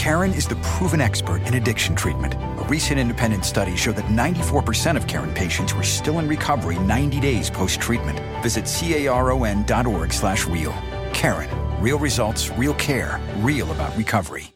Karen 0.00 0.32
is 0.32 0.48
the 0.48 0.56
proven 0.62 1.02
expert 1.02 1.42
in 1.46 1.60
addiction 1.60 1.94
treatment. 1.94 2.32
A 2.32 2.64
recent 2.70 2.98
independent 2.98 3.44
study 3.44 3.76
showed 3.76 3.96
that 3.96 4.06
94% 4.06 4.96
of 4.96 5.06
Karen 5.06 5.30
patients 5.34 5.74
were 5.74 5.82
still 5.82 6.20
in 6.20 6.26
recovery 6.26 6.78
90 6.78 7.20
days 7.20 7.50
post-treatment. 7.50 8.18
Visit 8.42 8.64
caron.org 8.64 10.10
slash 10.10 10.46
real. 10.46 10.72
Karen. 11.12 11.50
Real 11.82 11.98
results, 11.98 12.48
real 12.56 12.72
care, 12.78 13.20
real 13.40 13.70
about 13.72 13.94
recovery. 13.94 14.54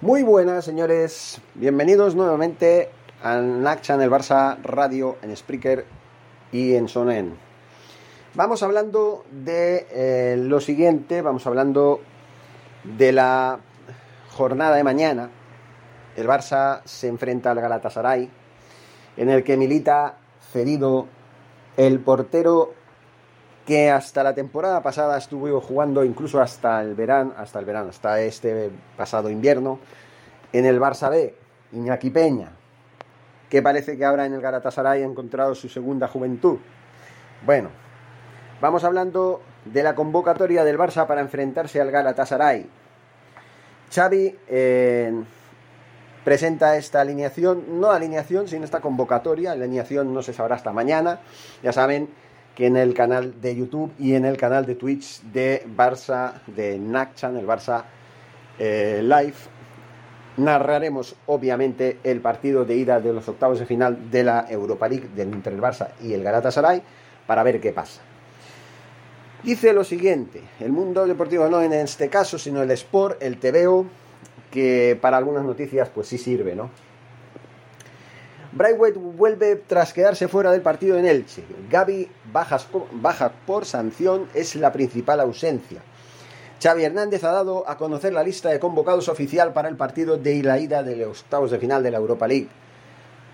Muy 0.00 0.22
buenas, 0.22 0.64
señores. 0.64 1.40
Bienvenidos 1.56 2.14
nuevamente 2.14 2.90
a 3.24 3.40
NAC 3.40 3.82
Channel 3.82 4.08
Barça 4.08 4.56
Radio 4.62 5.16
en 5.22 5.36
Spreaker 5.36 5.84
y 6.52 6.74
en 6.76 6.86
Sonen. 6.86 7.34
Vamos 8.34 8.62
hablando 8.62 9.24
de 9.32 9.88
eh, 9.90 10.36
lo 10.38 10.60
siguiente, 10.60 11.22
vamos 11.22 11.44
hablando 11.48 12.00
de 12.84 13.12
la 13.12 13.58
jornada 14.30 14.76
de 14.76 14.84
mañana. 14.84 15.30
El 16.16 16.26
Barça 16.26 16.82
se 16.84 17.08
enfrenta 17.08 17.50
al 17.50 17.60
Galatasaray, 17.60 18.28
en 19.16 19.30
el 19.30 19.44
que 19.44 19.56
milita 19.56 20.16
cedido 20.52 21.06
el 21.76 22.00
portero 22.00 22.74
que 23.66 23.90
hasta 23.90 24.22
la 24.22 24.34
temporada 24.34 24.82
pasada 24.82 25.16
estuvo 25.16 25.60
jugando 25.60 26.04
incluso 26.04 26.40
hasta 26.40 26.82
el 26.82 26.94
verano, 26.94 27.32
hasta 27.36 27.58
el 27.58 27.64
verano, 27.64 27.90
hasta 27.90 28.20
este 28.20 28.70
pasado 28.96 29.30
invierno, 29.30 29.78
en 30.52 30.66
el 30.66 30.80
Barça 30.80 31.08
B, 31.08 31.34
Iñaki 31.72 32.10
Peña, 32.10 32.50
que 33.48 33.62
parece 33.62 33.96
que 33.96 34.04
ahora 34.04 34.26
en 34.26 34.34
el 34.34 34.40
Galatasaray 34.40 35.02
ha 35.02 35.06
encontrado 35.06 35.54
su 35.54 35.68
segunda 35.68 36.08
juventud. 36.08 36.58
Bueno, 37.46 37.70
vamos 38.60 38.84
hablando 38.84 39.40
de 39.64 39.82
la 39.82 39.94
convocatoria 39.94 40.64
del 40.64 40.78
Barça 40.78 41.06
para 41.06 41.20
enfrentarse 41.20 41.80
al 41.80 41.90
Galatasaray. 41.90 42.66
Xavi 43.92 44.34
eh, 44.48 45.12
presenta 46.24 46.76
esta 46.76 47.00
alineación, 47.00 47.80
no 47.80 47.90
alineación, 47.90 48.48
sino 48.48 48.64
esta 48.64 48.80
convocatoria. 48.80 49.54
La 49.54 49.64
alineación 49.64 50.12
no 50.14 50.22
se 50.22 50.32
sabrá 50.32 50.56
hasta 50.56 50.72
mañana. 50.72 51.20
Ya 51.62 51.72
saben 51.72 52.08
que 52.54 52.66
en 52.66 52.76
el 52.76 52.94
canal 52.94 53.40
de 53.40 53.56
YouTube 53.56 53.92
y 53.98 54.14
en 54.14 54.24
el 54.24 54.36
canal 54.36 54.66
de 54.66 54.74
Twitch 54.74 55.22
de 55.22 55.64
Barça, 55.76 56.42
de 56.46 56.78
Nakchan, 56.78 57.36
el 57.36 57.46
Barça 57.46 57.84
eh, 58.58 59.00
Live, 59.02 59.36
narraremos 60.36 61.14
obviamente 61.26 61.98
el 62.04 62.20
partido 62.20 62.64
de 62.64 62.76
ida 62.76 63.00
de 63.00 63.12
los 63.12 63.28
octavos 63.28 63.58
de 63.58 63.66
final 63.66 64.10
de 64.10 64.24
la 64.24 64.46
Europa 64.48 64.88
League 64.88 65.08
entre 65.16 65.54
el 65.54 65.60
Barça 65.60 65.88
y 66.02 66.14
el 66.14 66.22
Galatasaray 66.22 66.82
para 67.26 67.42
ver 67.42 67.60
qué 67.60 67.72
pasa. 67.72 68.00
Dice 69.42 69.72
lo 69.72 69.82
siguiente, 69.82 70.40
el 70.60 70.70
mundo 70.70 71.04
deportivo 71.04 71.48
no 71.48 71.60
en 71.62 71.72
este 71.72 72.08
caso, 72.08 72.38
sino 72.38 72.62
el 72.62 72.70
Sport, 72.70 73.20
el 73.20 73.38
TVO, 73.38 73.86
que 74.52 74.96
para 75.00 75.16
algunas 75.16 75.44
noticias 75.44 75.88
pues 75.88 76.06
sí 76.06 76.16
sirve, 76.16 76.54
¿no? 76.54 76.70
Braithwaite 78.52 78.98
vuelve 78.98 79.56
tras 79.56 79.92
quedarse 79.92 80.28
fuera 80.28 80.52
del 80.52 80.60
partido 80.60 80.96
en 80.96 81.06
Elche. 81.06 81.42
Gaby 81.70 82.08
baja 82.32 83.32
por 83.44 83.64
sanción 83.64 84.28
es 84.32 84.54
la 84.54 84.70
principal 84.70 85.18
ausencia. 85.18 85.80
Xavi 86.62 86.84
Hernández 86.84 87.24
ha 87.24 87.32
dado 87.32 87.68
a 87.68 87.76
conocer 87.76 88.12
la 88.12 88.22
lista 88.22 88.50
de 88.50 88.60
convocados 88.60 89.08
oficial 89.08 89.52
para 89.52 89.68
el 89.68 89.76
partido 89.76 90.18
de 90.18 90.40
la 90.44 90.60
ida 90.60 90.84
de 90.84 90.94
los 90.96 91.22
octavos 91.22 91.50
de 91.50 91.58
final 91.58 91.82
de 91.82 91.90
la 91.90 91.98
Europa 91.98 92.28
League. 92.28 92.48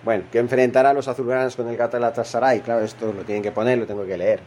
Bueno, 0.05 0.25
que 0.33 0.39
enfrentará 0.39 0.91
a 0.91 0.95
los 0.95 1.09
azulgranas 1.09 1.55
con 1.55 1.69
el 1.69 1.77
Galatasaray. 1.77 2.61
Claro, 2.61 2.83
esto 2.83 3.13
lo 3.13 3.25
tienen 3.25 3.43
que 3.43 3.53
poner, 3.53 3.77
lo 3.77 3.87
tengo 3.87 4.07
que 4.07 4.17
leer. 4.17 4.41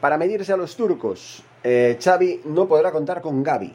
Para 0.00 0.16
medirse 0.16 0.52
a 0.52 0.56
los 0.56 0.76
turcos, 0.76 1.42
eh, 1.64 1.98
Xavi 2.00 2.42
no 2.44 2.68
podrá 2.68 2.92
contar 2.92 3.20
con 3.20 3.42
Gaby, 3.42 3.74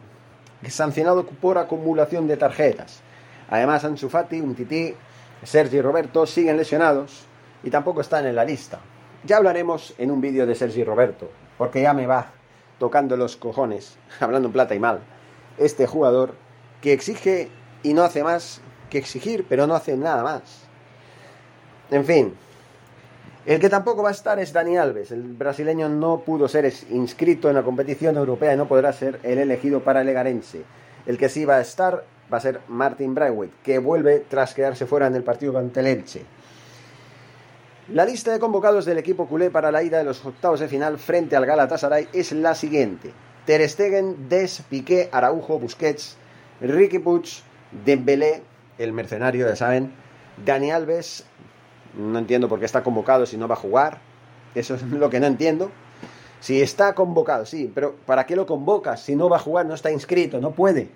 sancionado 0.70 1.26
por 1.26 1.58
acumulación 1.58 2.28
de 2.28 2.38
tarjetas. 2.38 3.02
Además, 3.50 3.84
Ansu 3.84 4.08
Fati, 4.08 4.42
Tití, 4.42 4.96
Sergi 5.44 5.78
y 5.78 5.82
Roberto 5.82 6.26
siguen 6.26 6.56
lesionados 6.56 7.26
y 7.62 7.70
tampoco 7.70 8.00
están 8.00 8.26
en 8.26 8.36
la 8.36 8.46
lista. 8.46 8.80
Ya 9.26 9.38
hablaremos 9.38 9.94
en 9.98 10.12
un 10.12 10.22
vídeo 10.22 10.46
de 10.46 10.56
Sergi 10.56 10.86
Roberto, 10.86 11.30
porque 11.58 11.82
ya 11.82 11.94
me 11.94 12.08
va 12.08 12.32
tocando 12.80 13.18
los 13.18 13.36
cojones, 13.36 13.98
hablando 14.22 14.48
en 14.48 14.54
plata 14.54 14.76
y 14.76 14.80
mal, 14.80 15.02
este 15.58 15.88
jugador 15.88 16.36
que 16.82 16.94
exige 16.94 17.50
y 17.84 17.94
no 17.94 18.04
hace 18.04 18.24
más 18.24 18.62
que 18.90 18.98
exigir, 18.98 19.46
pero 19.48 19.68
no 19.68 19.76
hace 19.76 19.98
nada 19.98 20.24
más. 20.24 20.42
En 21.92 22.06
fin, 22.06 22.34
el 23.46 23.60
que 23.60 23.70
tampoco 23.70 24.04
va 24.04 24.10
a 24.10 24.14
estar 24.14 24.40
es 24.40 24.54
Dani 24.54 24.78
Alves. 24.78 25.12
El 25.12 25.24
brasileño 25.24 25.90
no 25.90 26.22
pudo 26.22 26.48
ser 26.48 26.72
inscrito 26.90 27.50
en 27.50 27.56
la 27.56 27.64
competición 27.64 28.16
europea 28.16 28.54
y 28.54 28.58
no 28.58 28.68
podrá 28.68 28.94
ser 28.94 29.20
el 29.24 29.38
elegido 29.38 29.84
para 29.84 30.02
el 30.02 30.08
Legarense. 30.08 30.64
El 31.06 31.18
que 31.18 31.28
sí 31.28 31.44
va 31.44 31.58
a 31.58 31.62
estar 31.62 32.06
va 32.32 32.38
a 32.38 32.42
ser 32.42 32.62
Martin 32.70 33.14
Braithwaite, 33.14 33.54
que 33.64 33.80
vuelve 33.80 34.20
tras 34.22 34.54
quedarse 34.54 34.86
fuera 34.86 35.08
en 35.08 35.16
el 35.16 35.24
partido 35.24 35.58
ante 35.58 35.82
el 35.82 35.88
Elche. 35.88 36.26
La 37.90 38.06
lista 38.06 38.32
de 38.32 38.40
convocados 38.40 38.86
del 38.86 38.98
equipo 38.98 39.28
culé 39.28 39.50
para 39.50 39.70
la 39.70 39.84
ida 39.84 39.98
de 39.98 40.06
los 40.06 40.26
octavos 40.26 40.62
de 40.62 40.70
final 40.70 40.98
frente 40.98 41.36
al 41.36 41.46
Galatasaray 41.46 42.08
es 42.14 42.32
la 42.32 42.56
siguiente. 42.56 43.12
Ter 43.46 43.68
Stegen, 43.68 44.30
Des, 44.30 44.64
Piqué, 44.70 45.10
Araujo, 45.12 45.60
Busquets, 45.60 46.16
Ricky 46.62 47.00
Puig, 47.00 47.26
Dembélé, 47.86 48.42
el 48.78 48.94
mercenario, 48.94 49.48
ya 49.48 49.58
saben, 49.58 49.92
Dani 50.46 50.72
Alves, 50.72 51.26
no 51.98 52.20
entiendo 52.20 52.50
por 52.50 52.60
qué 52.60 52.66
está 52.66 52.84
convocado 52.84 53.26
si 53.26 53.38
no 53.38 53.48
va 53.48 53.56
a 53.56 53.58
jugar, 53.58 54.00
eso 54.56 54.76
es 54.76 54.84
lo 54.92 55.10
que 55.10 55.20
no 55.20 55.28
entiendo. 55.28 55.72
Si 56.40 56.62
está 56.62 56.94
convocado, 56.94 57.46
sí, 57.46 57.72
pero 57.74 57.96
¿para 58.06 58.26
qué 58.26 58.36
lo 58.36 58.46
convocas? 58.46 59.02
Si 59.02 59.16
no 59.16 59.30
va 59.30 59.38
a 59.38 59.40
jugar, 59.40 59.66
no 59.66 59.74
está 59.74 59.92
inscrito, 59.92 60.42
no 60.42 60.52
puede. 60.52 60.90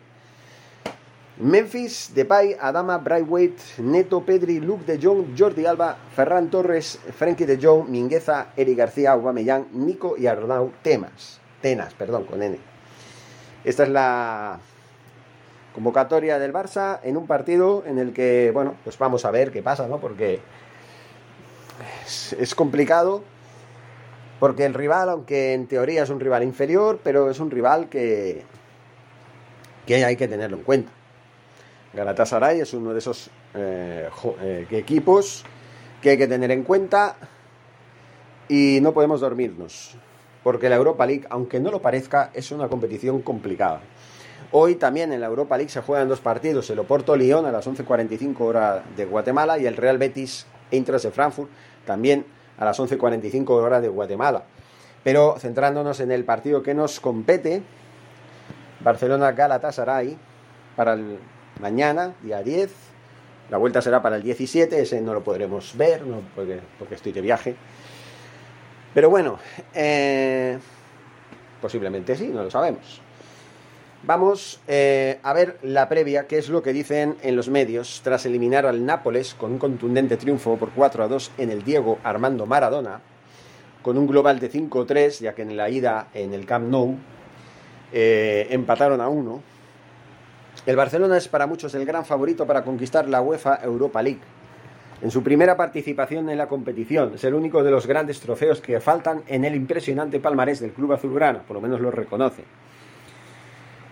Memphis, 1.39 2.11
Depay, 2.15 2.57
Adama, 2.59 2.97
Brightweight, 2.97 3.77
Neto, 3.77 4.25
Pedri, 4.25 4.59
Luke 4.59 4.83
de 4.85 4.99
Jong, 4.99 5.37
Jordi 5.37 5.65
Alba, 5.67 5.95
Ferran 6.15 6.49
Torres, 6.49 6.99
Frankie 7.15 7.45
de 7.45 7.59
Jong, 7.61 7.87
Mingueza, 7.87 8.47
Eri 8.57 8.73
García, 8.73 9.11
Aubameyang, 9.11 9.67
Nico 9.71 10.15
y 10.17 10.25
Arnau 10.25 10.71
Temas. 10.81 11.39
Tenas, 11.61 11.93
perdón, 11.93 12.25
con 12.25 12.41
N. 12.41 12.57
Esta 13.63 13.83
es 13.83 13.89
la 13.89 14.59
convocatoria 15.75 16.39
del 16.39 16.51
Barça 16.51 16.99
en 17.03 17.17
un 17.17 17.27
partido 17.27 17.83
en 17.85 17.99
el 17.99 18.13
que, 18.13 18.49
bueno, 18.51 18.73
pues 18.83 18.97
vamos 18.97 19.23
a 19.23 19.29
ver 19.31 19.51
qué 19.51 19.61
pasa, 19.61 19.87
¿no? 19.87 19.99
Porque 19.99 20.39
es, 22.05 22.55
complicado, 22.55 23.23
porque 24.39 24.65
el 24.65 24.73
rival, 24.73 25.09
aunque 25.09 25.53
en 25.53 25.67
teoría 25.67 26.03
es 26.03 26.09
un 26.09 26.19
rival 26.19 26.43
inferior, 26.43 26.99
pero 27.03 27.29
es 27.29 27.39
un 27.39 27.51
rival 27.51 27.89
que, 27.89 28.43
que 29.85 30.03
hay 30.03 30.15
que 30.15 30.27
tenerlo 30.27 30.57
en 30.57 30.63
cuenta. 30.63 30.91
Galatasaray 31.93 32.61
es 32.61 32.73
uno 32.73 32.93
de 32.93 32.99
esos 32.99 33.29
eh, 33.55 34.09
eh, 34.41 34.67
equipos 34.71 35.43
que 36.01 36.11
hay 36.11 36.17
que 36.17 36.27
tener 36.27 36.51
en 36.51 36.63
cuenta 36.63 37.15
y 38.47 38.79
no 38.81 38.93
podemos 38.93 39.21
dormirnos, 39.21 39.95
porque 40.43 40.69
la 40.69 40.75
Europa 40.75 41.05
League, 41.05 41.25
aunque 41.29 41.59
no 41.59 41.71
lo 41.71 41.81
parezca, 41.81 42.29
es 42.33 42.51
una 42.51 42.67
competición 42.67 43.21
complicada. 43.21 43.81
Hoy 44.51 44.75
también 44.75 45.11
en 45.11 45.19
la 45.19 45.27
Europa 45.27 45.57
League 45.57 45.71
se 45.71 45.81
juegan 45.81 46.07
dos 46.07 46.21
partidos, 46.21 46.69
el 46.69 46.79
Oporto-Lyon 46.79 47.45
a 47.45 47.51
las 47.51 47.67
11.45 47.67 48.39
hora 48.39 48.83
de 48.95 49.05
Guatemala 49.05 49.57
y 49.57 49.65
el 49.65 49.75
Real 49.75 49.97
Betis 49.97 50.45
Eintracht 50.71 51.03
de 51.03 51.11
Frankfurt 51.11 51.49
también 51.85 52.25
a 52.57 52.65
las 52.65 52.79
11.45 52.79 53.49
hora 53.49 53.81
de 53.81 53.87
Guatemala. 53.87 54.43
Pero 55.03 55.37
centrándonos 55.39 55.99
en 55.99 56.11
el 56.11 56.25
partido 56.25 56.63
que 56.63 56.73
nos 56.73 56.99
compete, 56.99 57.61
Barcelona-Galatasaray, 58.81 60.17
para 60.75 60.93
el 60.93 61.17
mañana, 61.59 62.13
día 62.21 62.41
10. 62.41 62.71
La 63.49 63.57
vuelta 63.57 63.81
será 63.81 64.01
para 64.01 64.17
el 64.17 64.23
17, 64.23 64.81
ese 64.81 65.01
no 65.01 65.13
lo 65.13 65.23
podremos 65.23 65.75
ver 65.77 66.05
no, 66.05 66.21
porque, 66.35 66.59
porque 66.77 66.95
estoy 66.95 67.13
de 67.13 67.21
viaje. 67.21 67.55
Pero 68.93 69.09
bueno, 69.09 69.39
eh, 69.73 70.57
posiblemente 71.61 72.15
sí, 72.15 72.27
no 72.27 72.43
lo 72.43 72.51
sabemos. 72.51 73.01
Vamos 74.03 74.61
eh, 74.67 75.19
a 75.23 75.33
ver 75.33 75.57
la 75.63 75.89
previa, 75.89 76.27
qué 76.27 76.37
es 76.37 76.49
lo 76.49 76.61
que 76.61 76.71
dicen 76.71 77.17
en 77.23 77.35
los 77.35 77.49
medios 77.49 78.01
tras 78.03 78.25
eliminar 78.25 78.65
al 78.65 78.85
Nápoles 78.85 79.33
con 79.33 79.53
un 79.53 79.57
contundente 79.57 80.17
triunfo 80.17 80.55
por 80.55 80.69
4 80.69 81.03
a 81.03 81.07
2 81.07 81.31
en 81.39 81.49
el 81.49 81.63
Diego 81.63 81.97
Armando 82.03 82.45
Maradona, 82.45 83.01
con 83.81 83.97
un 83.97 84.07
global 84.07 84.39
de 84.39 84.51
5-3, 84.51 85.21
ya 85.21 85.33
que 85.33 85.41
en 85.41 85.57
la 85.57 85.69
ida 85.69 86.07
en 86.13 86.33
el 86.33 86.45
Camp 86.45 86.69
Nou 86.69 86.95
eh, 87.91 88.47
empataron 88.51 89.01
a 89.01 89.09
uno. 89.09 89.41
El 90.65 90.75
Barcelona 90.75 91.17
es 91.17 91.27
para 91.27 91.47
muchos 91.47 91.73
el 91.73 91.85
gran 91.85 92.05
favorito 92.05 92.45
para 92.45 92.63
conquistar 92.63 93.09
la 93.09 93.21
UEFA 93.21 93.59
Europa 93.63 94.01
League. 94.03 94.21
En 95.01 95.11
su 95.11 95.23
primera 95.23 95.57
participación 95.57 96.29
en 96.29 96.37
la 96.37 96.47
competición, 96.47 97.15
es 97.15 97.23
el 97.23 97.33
único 97.33 97.63
de 97.63 97.71
los 97.71 97.87
grandes 97.87 98.19
trofeos 98.19 98.61
que 98.61 98.79
faltan 98.79 99.23
en 99.27 99.43
el 99.43 99.55
impresionante 99.55 100.19
palmarés 100.19 100.59
del 100.59 100.71
club 100.71 100.93
azulgrana, 100.93 101.43
por 101.43 101.55
lo 101.55 101.61
menos 101.61 101.81
lo 101.81 101.91
reconoce. 101.91 102.43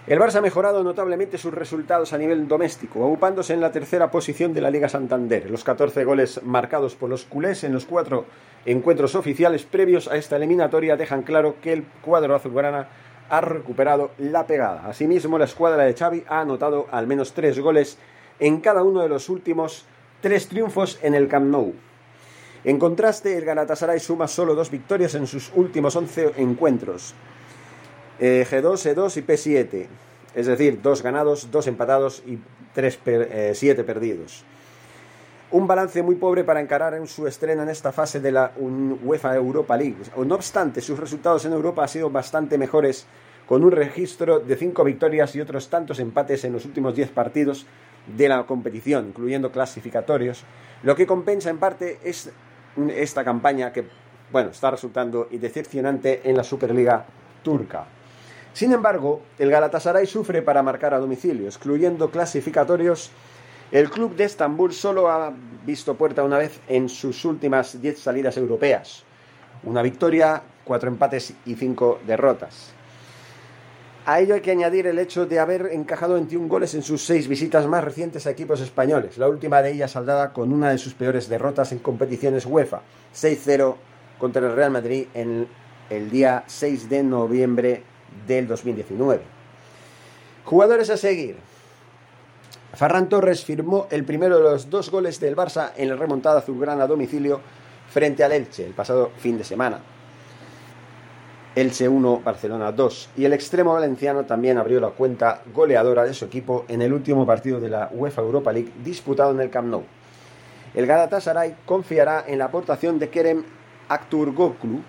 El 0.07 0.19
Barça 0.19 0.36
ha 0.36 0.42
mejorado 0.42 0.84
notablemente 0.84 1.40
sus 1.40 1.52
resultados 1.52 2.13
a 2.13 2.19
nivel 2.19 2.48
doméstico, 2.48 3.04
ocupándose 3.04 3.56
en 3.56 3.62
la 3.62 3.72
tercera 3.72 4.12
posición 4.12 4.54
de 4.54 4.62
la 4.62 4.69
Liga 4.69 4.88
Santander. 4.88 5.50
Los 5.50 5.63
14 5.63 6.04
goles 6.04 6.44
marcados 6.44 6.94
por 6.94 7.10
los 7.10 7.25
culés 7.25 7.63
en 7.63 7.74
los 7.74 7.88
cuatro 7.88 8.25
encuentros 8.68 9.16
oficiales 9.16 9.63
previos 9.63 10.07
a 10.07 10.16
esta 10.16 10.36
eliminatoria 10.36 10.96
dejan 10.96 11.24
claro 11.24 11.56
que 11.60 11.74
el 11.74 11.86
cuadro 12.04 12.36
azulgrana 12.36 12.88
ha 13.31 13.42
recuperado 13.42 14.12
la 14.19 14.46
pegada. 14.46 14.86
Asimismo, 14.88 15.40
la 15.40 15.46
escuadra 15.46 15.86
de 15.86 15.96
Xavi 15.96 16.24
ha 16.28 16.42
anotado 16.42 16.86
al 16.92 17.08
menos 17.08 17.34
tres 17.34 17.60
goles 17.60 17.98
en 18.40 18.62
cada 18.62 18.84
uno 18.84 19.01
de 19.01 19.10
los 19.10 19.28
últimos 19.28 19.88
tres 20.22 20.48
triunfos 20.48 21.00
en 21.01 21.16
el 21.16 21.28
Camp 21.28 21.48
Nou. 21.48 21.74
En 22.63 22.78
contraste, 22.78 23.36
el 23.40 23.46
Galatasaray 23.46 24.00
suma 24.00 24.28
solo 24.28 24.54
dos 24.54 24.69
victorias 24.69 25.16
en 25.16 25.25
sus 25.25 25.51
últimos 25.56 25.96
11 25.96 26.34
encuentros. 26.38 27.16
G2, 28.20 28.96
E2 28.96 29.18
y 29.18 29.22
P7. 29.22 29.88
Es 30.34 30.48
decir, 30.48 30.82
dos 30.82 31.02
ganados, 31.02 31.50
dos 31.52 31.68
empatados 31.68 32.22
y 32.26 32.40
tres 32.74 32.98
per, 32.98 33.56
7 33.56 33.84
perdidos. 33.84 34.44
Un 35.52 35.68
balance 35.68 36.02
muy 36.04 36.16
pobre 36.16 36.44
para 36.44 36.60
encarar 36.60 36.96
en 36.96 37.08
su 37.08 37.28
estreno 37.28 37.64
en 37.64 37.70
esta 37.70 37.92
fase 37.92 38.20
de 38.20 38.32
la 38.32 38.52
UEFA 38.58 39.36
Europa 39.36 39.78
League. 39.78 39.96
No 40.18 40.36
obstante, 40.36 40.82
sus 40.82 41.00
resultados 41.00 41.46
en 41.46 41.54
Europa 41.54 41.84
han 41.84 41.90
sido 41.90 42.10
bastante 42.10 42.58
mejores, 42.58 43.06
con 43.48 43.64
un 43.64 43.72
registro 43.72 44.40
de 44.40 44.56
5 44.56 44.84
victorias 44.84 45.36
y 45.36 45.42
otros 45.42 45.70
tantos 45.70 46.00
empates 46.00 46.44
en 46.44 46.54
los 46.54 46.66
últimos 46.66 46.96
10 46.96 47.12
partidos 47.12 47.66
de 48.18 48.28
la 48.28 48.44
competición, 48.46 49.08
incluyendo 49.10 49.52
clasificatorios, 49.52 50.44
lo 50.84 50.96
que 50.96 51.08
compensa 51.08 51.50
en 51.50 51.60
parte 51.60 52.00
es 52.04 52.32
esta 52.90 53.24
campaña 53.24 53.72
que, 53.72 53.88
bueno, 54.32 54.50
está 54.50 54.72
resultando 54.72 55.28
decepcionante 55.32 56.22
en 56.24 56.36
la 56.36 56.44
Superliga 56.44 57.06
turca. 57.44 57.86
Sin 58.56 58.72
embargo, 58.72 59.22
el 59.38 59.52
Galatasaray 59.52 60.07
sufre 60.07 60.42
para 60.42 60.63
marcar 60.63 60.94
a 60.94 61.00
domicilio, 61.00 61.48
excluyendo 61.48 62.10
clasificatorios. 62.10 63.12
El 63.69 63.90
club 63.90 64.16
de 64.16 64.24
Estambul 64.24 64.72
solo 64.72 65.12
ha 65.12 65.34
visto 65.66 65.96
puerta 65.96 66.24
una 66.24 66.38
vez 66.38 66.62
en 66.69 66.88
sus 66.88 67.25
últimas 67.25 67.81
10 67.81 68.00
salidas 68.00 68.38
europeas. 68.38 69.04
Una 69.63 69.81
victoria, 69.81 70.42
cuatro 70.63 70.90
empates 70.90 71.34
y 71.46 71.56
cinco 71.56 72.00
derrotas. 72.07 72.72
A 74.06 74.22
ello 74.22 74.36
hay 74.36 74.42
que 74.42 74.52
añadir 74.52 74.88
el 74.88 75.00
hecho 75.00 75.25
de 75.25 75.40
haber 75.40 75.72
encajado 75.74 76.13
21 76.13 76.48
goles 76.48 76.75
en 76.75 76.81
sus 76.81 77.04
seis 77.04 77.28
visitas 77.28 77.68
más 77.68 77.84
recientes 77.84 78.25
a 78.25 78.30
equipos 78.30 78.62
españoles, 78.62 79.18
la 79.18 79.28
última 79.28 79.62
de 79.62 79.74
ellas 79.74 79.92
saldada 79.92 80.31
con 80.31 80.54
una 80.54 80.69
de 80.69 80.78
sus 80.78 80.94
peores 80.94 81.28
derrotas 81.28 81.74
en 81.74 81.80
competiciones 81.80 82.46
UEFA, 82.46 82.84
6-0 83.13 83.75
contra 84.18 84.48
el 84.48 84.56
Real 84.56 84.72
Madrid 84.72 85.08
en 85.13 85.46
el 85.90 86.10
día 86.10 86.46
6 86.48 86.88
de 86.88 87.04
noviembre 87.04 87.84
del 88.28 88.48
2019. 88.48 89.22
Jugadores 90.44 90.90
a 90.90 90.98
seguir. 90.98 91.38
Ferran 92.74 93.08
Torres 93.10 93.44
firmó 93.44 93.88
el 93.90 94.04
primero 94.04 94.38
de 94.38 94.44
los 94.44 94.70
dos 94.70 94.92
goles 94.92 95.20
del 95.20 95.36
Barça 95.36 95.72
en 95.78 95.90
la 95.90 95.96
remontada 95.96 96.40
azulgrana 96.40 96.84
a 96.84 96.88
domicilio 96.88 97.40
frente 97.90 98.24
al 98.24 98.34
Elche 98.34 98.66
el 98.66 98.74
pasado 98.74 99.12
fin 99.18 99.38
de 99.38 99.44
semana. 99.44 99.80
Elche 101.56 101.88
1, 101.88 102.22
Barcelona 102.24 102.74
2. 102.74 103.10
Y 103.16 103.24
el 103.24 103.32
extremo 103.32 103.74
valenciano 103.74 104.26
también 104.26 104.58
abrió 104.58 104.82
la 104.82 104.90
cuenta 104.90 105.42
goleadora 105.54 106.04
de 106.04 106.14
su 106.14 106.26
equipo 106.26 106.66
en 106.68 106.82
el 106.82 106.92
último 106.92 107.26
partido 107.26 107.62
de 107.62 107.70
la 107.70 107.90
UEFA 107.94 108.22
Europa 108.22 108.52
League 108.52 108.74
disputado 108.84 109.32
en 109.32 109.40
el 109.40 109.50
Camp 109.50 109.70
Nou. 109.70 109.84
El 110.74 110.86
Galatasaray 110.86 111.56
confiará 111.66 112.26
en 112.28 112.40
la 112.40 112.46
aportación 112.46 113.00
de 113.00 113.10
Kerem 113.10 113.46
Akturgoglu, 113.88 114.82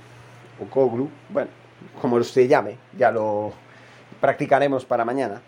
o 0.61 0.65
Koglu, 0.69 1.09
bueno, 1.29 1.51
como 2.01 2.23
se 2.23 2.49
llame, 2.49 2.79
ya 2.97 3.11
lo 3.11 3.53
practicaremos 4.21 4.85
para 4.85 5.05
mañana, 5.05 5.43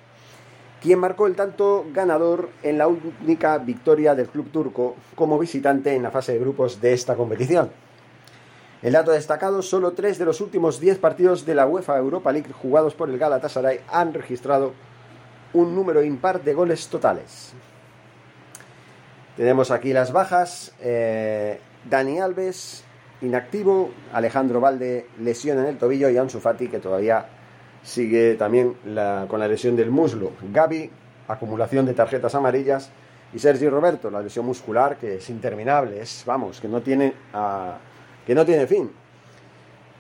quien 0.83 0.99
marcó 0.99 1.27
el 1.27 1.35
tanto 1.35 1.87
ganador 1.93 2.51
en 2.63 2.79
la 2.79 2.87
única 2.89 3.59
victoria 3.59 4.15
del 4.15 4.29
club 4.29 4.51
turco 4.51 4.97
como 5.15 5.39
visitante 5.39 5.95
en 5.95 6.03
la 6.03 6.11
fase 6.11 6.33
de 6.33 6.39
grupos 6.39 6.81
de 6.81 6.93
esta 6.93 7.15
competición. 7.15 7.71
El 8.81 8.93
dato 8.93 9.11
destacado, 9.11 9.61
solo 9.63 9.93
tres 9.93 10.19
de 10.19 10.25
los 10.25 10.41
últimos 10.41 10.79
diez 10.79 10.99
partidos 10.99 11.45
de 11.45 11.57
la 11.57 11.67
UEFA 11.67 11.99
Europa 11.99 12.31
League 12.31 12.53
jugados 12.53 12.95
por 12.95 13.11
el 13.11 13.19
Galatasaray 13.19 13.81
han 13.91 14.15
registrado 14.15 14.73
un 15.53 15.75
número 15.75 16.03
impar 16.05 16.43
de 16.43 16.55
goles 16.55 16.87
totales. 16.87 17.53
Tenemos 19.37 19.71
aquí 19.71 19.93
las 19.93 20.13
bajas. 20.13 20.73
Eh, 20.81 21.61
Dani 21.89 22.21
Alves, 22.21 22.85
inactivo. 23.23 23.91
Alejandro 24.13 24.61
Valde, 24.61 25.07
lesión 25.21 25.59
en 25.59 25.67
el 25.67 25.79
tobillo. 25.79 26.11
Y 26.11 26.17
Ansu 26.17 26.41
Fati, 26.41 26.69
que 26.69 26.79
todavía 26.79 27.27
sigue 27.83 28.35
también 28.35 28.75
con 29.29 29.41
la 29.41 29.49
lesión 29.49 29.77
del 29.77 29.91
muslo. 29.91 30.33
Gaby, 30.53 30.91
acumulación 31.29 31.87
de 31.87 31.95
tarjetas 31.95 32.35
amarillas. 32.35 32.91
Y 33.33 33.39
Sergi 33.39 33.69
Roberto, 33.69 34.11
la 34.11 34.23
lesión 34.23 34.47
muscular, 34.47 34.97
que 34.97 35.17
es 35.17 35.31
interminable. 35.31 36.01
Es, 36.01 36.23
vamos, 36.27 36.61
que 36.61 36.69
no 36.69 36.81
tiene... 36.81 37.13
Uh, 37.35 37.89
que 38.29 38.35
no 38.35 38.45
tiene 38.45 38.67
fin. 38.67 38.91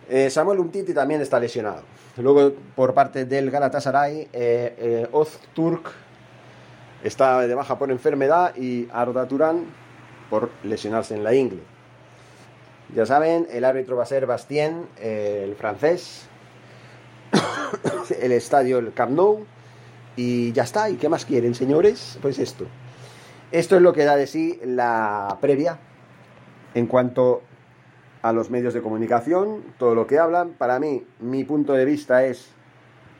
Eh, 0.06 0.28
Samuel 0.28 0.58
Umtiti 0.58 0.92
también 0.92 1.22
está 1.22 1.40
lesionado. 1.40 1.80
Luego, 2.18 2.52
por 2.76 2.92
parte 2.92 3.24
del 3.24 3.50
Galatasaray, 3.50 4.28
eh, 4.30 4.74
eh, 4.78 5.08
Ozturk 5.12 5.90
está 7.02 7.40
de 7.40 7.54
baja 7.54 7.78
por 7.78 7.90
enfermedad 7.90 8.54
y 8.54 8.86
Arda 8.92 9.26
Turán 9.26 9.64
por 10.28 10.50
lesionarse 10.62 11.14
en 11.14 11.24
la 11.24 11.34
ingle. 11.34 11.62
Ya 12.94 13.04
saben, 13.04 13.46
el 13.50 13.64
árbitro 13.64 13.96
va 13.96 14.04
a 14.04 14.06
ser 14.06 14.26
Bastien, 14.26 14.86
el 15.00 15.54
francés. 15.56 16.26
el 18.20 18.32
estadio, 18.32 18.78
el 18.78 18.92
Camp 18.92 19.12
Nou. 19.12 19.44
Y 20.16 20.52
ya 20.52 20.62
está. 20.62 20.88
¿Y 20.88 20.96
qué 20.96 21.08
más 21.08 21.24
quieren, 21.24 21.54
señores? 21.54 22.18
Pues 22.22 22.38
esto. 22.38 22.64
Esto 23.52 23.76
es 23.76 23.82
lo 23.82 23.92
que 23.92 24.04
da 24.04 24.16
de 24.16 24.26
sí 24.26 24.58
la 24.64 25.38
previa 25.40 25.78
en 26.74 26.86
cuanto 26.86 27.42
a 28.22 28.32
los 28.32 28.50
medios 28.50 28.74
de 28.74 28.82
comunicación, 28.82 29.62
todo 29.78 29.94
lo 29.94 30.06
que 30.06 30.18
hablan. 30.18 30.50
Para 30.50 30.78
mí, 30.78 31.06
mi 31.20 31.44
punto 31.44 31.72
de 31.74 31.84
vista 31.84 32.24
es 32.24 32.50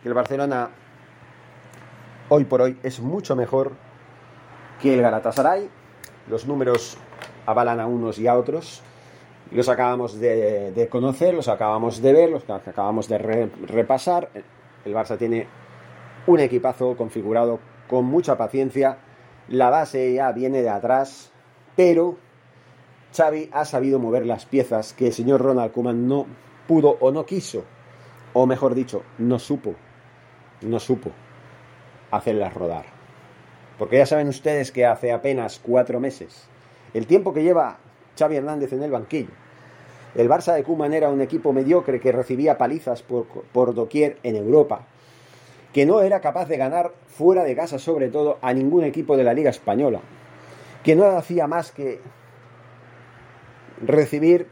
que 0.02 0.08
el 0.08 0.14
Barcelona 0.14 0.70
hoy 2.28 2.44
por 2.44 2.62
hoy 2.62 2.78
es 2.82 3.00
mucho 3.00 3.36
mejor 3.36 3.72
que 4.80 4.94
el 4.94 5.02
Galatasaray. 5.02 5.68
Los 6.28 6.46
números 6.46 6.98
avalan 7.46 7.80
a 7.80 7.86
unos 7.86 8.18
y 8.18 8.26
a 8.26 8.36
otros. 8.36 8.82
Los 9.50 9.68
acabamos 9.68 10.20
de, 10.20 10.88
conocer, 10.90 11.32
los 11.32 11.48
acabamos 11.48 12.02
de 12.02 12.12
ver, 12.12 12.30
los 12.30 12.48
acabamos 12.50 13.08
de 13.08 13.18
re, 13.18 13.50
repasar. 13.66 14.28
El 14.84 14.94
Barça 14.94 15.16
tiene 15.16 15.46
un 16.26 16.40
equipazo 16.40 16.96
configurado 16.96 17.58
con 17.88 18.04
mucha 18.04 18.36
paciencia. 18.36 18.98
La 19.48 19.70
base 19.70 20.12
ya 20.12 20.30
viene 20.32 20.60
de 20.60 20.68
atrás, 20.68 21.32
pero 21.76 22.18
Xavi 23.16 23.48
ha 23.52 23.64
sabido 23.64 23.98
mover 23.98 24.26
las 24.26 24.44
piezas 24.44 24.92
que 24.92 25.06
el 25.06 25.12
señor 25.14 25.40
Ronald 25.40 25.72
Koeman 25.72 26.06
no 26.06 26.26
pudo 26.66 26.98
o 27.00 27.10
no 27.10 27.24
quiso, 27.24 27.64
o 28.34 28.46
mejor 28.46 28.74
dicho, 28.74 29.02
no 29.16 29.38
supo, 29.38 29.74
no 30.60 30.78
supo 30.78 31.10
hacerlas 32.10 32.52
rodar. 32.52 32.84
Porque 33.78 33.96
ya 33.96 34.04
saben 34.04 34.28
ustedes 34.28 34.72
que 34.72 34.84
hace 34.84 35.10
apenas 35.10 35.58
cuatro 35.58 36.00
meses, 36.00 36.48
el 36.92 37.06
tiempo 37.06 37.32
que 37.32 37.42
lleva 37.42 37.78
Xavi 38.18 38.36
Hernández 38.36 38.72
en 38.72 38.82
el 38.82 38.90
banquillo, 38.90 39.30
el 40.14 40.28
Barça 40.28 40.54
de 40.54 40.64
Koeman 40.64 40.94
era 40.94 41.10
un 41.10 41.20
equipo 41.20 41.52
mediocre 41.52 42.00
que 42.00 42.12
recibía 42.12 42.58
palizas 42.58 43.02
por, 43.02 43.26
por 43.26 43.74
doquier 43.74 44.18
en 44.22 44.36
Europa, 44.36 44.86
que 45.72 45.86
no 45.86 46.00
era 46.00 46.20
capaz 46.20 46.48
de 46.48 46.56
ganar 46.56 46.92
fuera 47.06 47.44
de 47.44 47.54
casa 47.54 47.78
sobre 47.78 48.08
todo 48.08 48.38
a 48.40 48.52
ningún 48.52 48.84
equipo 48.84 49.16
de 49.16 49.24
la 49.24 49.34
Liga 49.34 49.50
Española, 49.50 50.00
que 50.82 50.96
no 50.96 51.04
hacía 51.04 51.46
más 51.46 51.70
que 51.70 52.00
recibir 53.84 54.46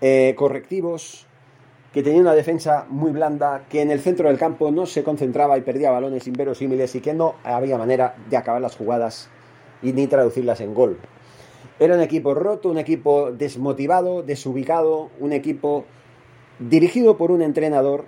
eh, 0.00 0.34
correctivos, 0.36 1.26
que 1.92 2.02
tenía 2.02 2.20
una 2.20 2.34
defensa 2.34 2.86
muy 2.88 3.12
blanda, 3.12 3.62
que 3.70 3.80
en 3.80 3.90
el 3.90 4.00
centro 4.00 4.28
del 4.28 4.38
campo 4.38 4.72
no 4.72 4.84
se 4.84 5.04
concentraba 5.04 5.56
y 5.56 5.60
perdía 5.60 5.92
balones 5.92 6.26
inverosímiles 6.26 6.94
y 6.96 7.00
que 7.00 7.14
no 7.14 7.36
había 7.44 7.78
manera 7.78 8.16
de 8.28 8.36
acabar 8.36 8.60
las 8.60 8.76
jugadas 8.76 9.30
y 9.82 9.92
ni 9.92 10.08
traducirlas 10.08 10.60
en 10.60 10.74
gol. 10.74 10.98
Era 11.78 11.94
un 11.94 12.00
equipo 12.00 12.34
roto, 12.34 12.70
un 12.70 12.78
equipo 12.78 13.32
desmotivado, 13.32 14.22
desubicado, 14.22 15.10
un 15.18 15.32
equipo 15.32 15.84
dirigido 16.58 17.16
por 17.16 17.30
un 17.30 17.42
entrenador 17.42 18.04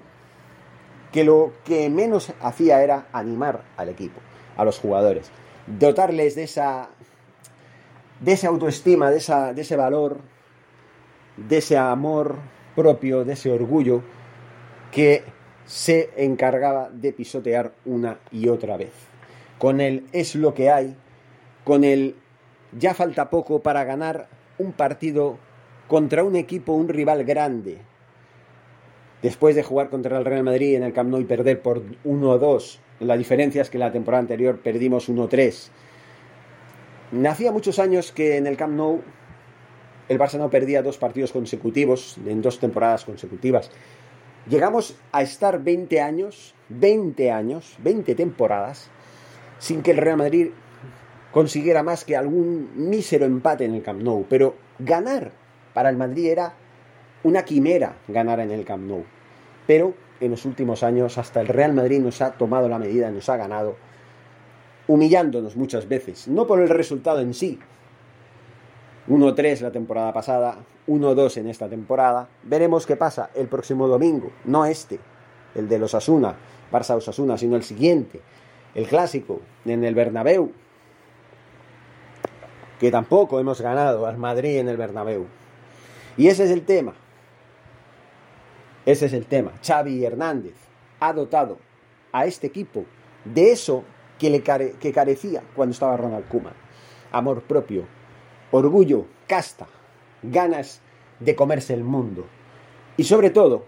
que 1.12 1.25
lo 1.25 1.52
que 1.64 1.88
menos 1.90 2.32
hacía 2.40 2.82
era 2.82 3.08
animar 3.12 3.64
al 3.76 3.88
equipo, 3.88 4.20
a 4.56 4.64
los 4.64 4.78
jugadores, 4.78 5.30
dotarles 5.66 6.35
de 6.35 6.44
esa 6.44 6.90
de 8.20 8.32
esa 8.32 8.49
autoestima, 8.49 9.11
de, 9.11 9.18
esa, 9.18 9.52
de 9.52 9.62
ese 9.62 9.76
valor, 9.76 10.18
de 11.37 11.58
ese 11.58 11.76
amor 11.76 12.37
propio, 12.75 13.25
de 13.25 13.35
ese 13.35 13.50
orgullo 13.50 14.02
que 14.90 15.23
se 15.66 16.11
encargaba 16.16 16.88
de 16.90 17.12
pisotear 17.12 17.73
una 17.85 18.18
y 18.30 18.49
otra 18.49 18.76
vez. 18.76 18.92
Con 19.58 19.80
el 19.80 20.06
es 20.12 20.35
lo 20.35 20.54
que 20.54 20.70
hay, 20.70 20.96
con 21.64 21.85
el 21.85 22.16
ya 22.73 22.94
falta 22.94 23.30
poco 23.30 23.61
para 23.61 23.85
ganar 23.85 24.28
un 24.58 24.73
partido 24.73 25.38
contra 25.88 26.25
un 26.25 26.37
equipo, 26.37 26.73
un 26.73 26.88
rival 26.88 27.25
grande. 27.25 27.78
Después 29.23 29.54
de 29.54 29.62
jugar 29.62 29.88
contra 29.88 30.18
el 30.18 30.25
Real 30.25 30.42
Madrid 30.42 30.76
en 30.76 30.82
el 30.82 30.92
Camp 30.92 31.11
Nou 31.11 31.20
y 31.20 31.25
perder 31.25 31.62
por 31.62 31.82
1-2, 32.04 32.78
la 33.00 33.16
diferencia 33.16 33.62
es 33.62 33.70
que 33.70 33.78
la 33.78 33.92
temporada 33.92 34.20
anterior 34.20 34.58
perdimos 34.61 35.08
1-3. 35.08 35.70
Hacía 37.28 37.52
muchos 37.52 37.78
años 37.78 38.12
que 38.12 38.37
en 38.37 38.46
el 38.46 38.56
Camp 38.56 38.75
Nou 38.75 39.00
el 40.08 40.18
Barça 40.18 40.38
no 40.38 40.50
perdía 40.50 40.82
dos 40.82 40.99
partidos 40.99 41.32
consecutivos, 41.32 42.18
en 42.26 42.42
dos 42.42 42.61
temporadas 42.61 43.04
consecutivas. 43.04 43.70
Llegamos 44.49 44.94
a 45.11 45.23
estar 45.23 45.62
20 45.62 46.00
años, 46.00 46.54
20 46.68 47.32
años, 47.32 47.75
20 47.82 48.14
temporadas, 48.14 48.88
sin 49.58 49.82
que 49.82 49.90
el 49.90 49.96
Real 49.96 50.18
Madrid 50.18 50.50
consiguiera 51.37 51.83
más 51.83 52.07
que 52.07 52.16
algún 52.16 52.71
mísero 52.88 53.26
empate 53.26 53.66
en 53.66 53.75
el 53.75 53.83
Camp 53.83 54.00
Nou. 54.00 54.25
Pero 54.26 54.55
ganar 54.78 55.33
para 55.75 55.90
el 55.90 55.97
Madrid 55.99 56.31
era 56.31 56.55
una 57.25 57.45
quimera 57.45 57.97
ganar 58.09 58.40
en 58.40 58.52
el 58.52 58.64
Camp 58.64 58.88
Nou. 58.88 59.05
Pero 59.66 59.93
en 60.19 60.31
los 60.31 60.47
últimos 60.47 60.83
años 60.83 61.19
hasta 61.19 61.43
el 61.43 61.49
Real 61.49 61.75
Madrid 61.75 62.00
nos 62.00 62.23
ha 62.23 62.31
tomado 62.31 62.71
la 62.71 62.78
medida, 62.78 63.11
nos 63.11 63.28
ha 63.28 63.37
ganado, 63.37 63.76
humillándonos 64.88 65.57
muchas 65.57 65.87
veces, 65.87 66.26
no 66.26 66.47
por 66.47 66.59
el 66.62 66.71
resultado 66.71 67.21
en 67.21 67.35
sí, 67.35 67.59
1-3 69.07 69.61
la 69.61 69.73
temporada 69.73 70.14
pasada, 70.14 70.57
1-2 70.88 71.37
en 71.37 71.49
esta 71.49 71.69
temporada. 71.69 72.31
Veremos 72.45 72.87
qué 72.87 72.97
pasa 72.97 73.28
el 73.35 73.49
próximo 73.49 73.88
domingo, 73.88 74.31
no 74.47 74.64
este, 74.64 74.99
el 75.55 75.69
de 75.69 75.78
los 75.81 75.95
Asuna, 75.95 76.35
Barça 76.73 76.97
Osasuna, 76.97 77.37
sino 77.37 77.57
el 77.57 77.62
siguiente, 77.62 78.23
el 78.75 78.87
clásico 78.87 79.43
en 79.66 79.85
el 79.85 79.95
Bernabéu, 79.95 80.50
que 82.78 82.90
tampoco 82.90 83.40
hemos 83.40 83.61
ganado 83.61 84.06
al 84.06 84.18
Madrid 84.18 84.59
en 84.59 84.68
el 84.68 84.76
Bernabéu. 84.76 85.26
Y 86.16 86.28
ese 86.28 86.45
es 86.45 86.50
el 86.50 86.64
tema. 86.64 86.95
Ese 88.85 89.06
es 89.06 89.12
el 89.12 89.26
tema. 89.26 89.52
Xavi 89.64 90.04
Hernández 90.04 90.54
ha 91.00 91.12
dotado 91.12 91.59
a 92.12 92.26
este 92.26 92.47
equipo 92.47 92.85
de 93.25 93.52
eso 93.52 93.85
que, 94.18 94.30
le 94.30 94.42
que 94.42 94.92
carecía 94.92 95.42
cuando 95.54 95.73
estaba 95.73 95.97
Ronald 95.97 96.28
Koeman. 96.28 96.54
Amor 97.12 97.42
propio, 97.42 97.87
orgullo, 98.50 99.06
casta, 99.26 99.66
ganas 100.23 100.80
de 101.21 101.35
comerse 101.35 101.75
el 101.75 101.85
mundo. 101.85 102.26
Y 102.97 103.04
sobre 103.04 103.30
todo, 103.30 103.64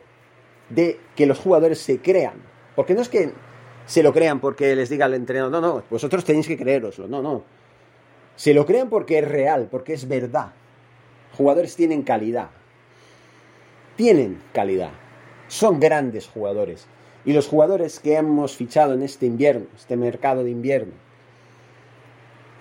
de 0.70 1.00
que 1.16 1.26
los 1.26 1.38
jugadores 1.38 1.78
se 1.78 2.00
crean. 2.00 2.42
Porque 2.76 2.94
no 2.94 3.00
es 3.00 3.08
que 3.08 3.32
se 3.86 4.02
lo 4.02 4.12
crean 4.12 4.40
porque 4.40 4.76
les 4.76 4.88
diga 4.88 5.06
el 5.06 5.14
entrenador, 5.14 5.50
no, 5.50 5.60
no, 5.60 5.82
vosotros 5.90 6.24
tenéis 6.24 6.46
que 6.46 6.56
creeroslo, 6.56 7.08
no, 7.08 7.22
no. 7.22 7.42
Se 8.38 8.54
lo 8.54 8.66
crean 8.66 8.88
porque 8.88 9.18
es 9.18 9.26
real, 9.26 9.66
porque 9.68 9.94
es 9.94 10.06
verdad. 10.06 10.52
Jugadores 11.36 11.74
tienen 11.74 12.02
calidad. 12.02 12.50
Tienen 13.96 14.38
calidad. 14.52 14.92
Son 15.48 15.80
grandes 15.80 16.28
jugadores. 16.28 16.86
Y 17.24 17.32
los 17.32 17.48
jugadores 17.48 17.98
que 17.98 18.14
hemos 18.14 18.54
fichado 18.54 18.94
en 18.94 19.02
este 19.02 19.26
invierno, 19.26 19.66
este 19.76 19.96
mercado 19.96 20.44
de 20.44 20.50
invierno, 20.50 20.92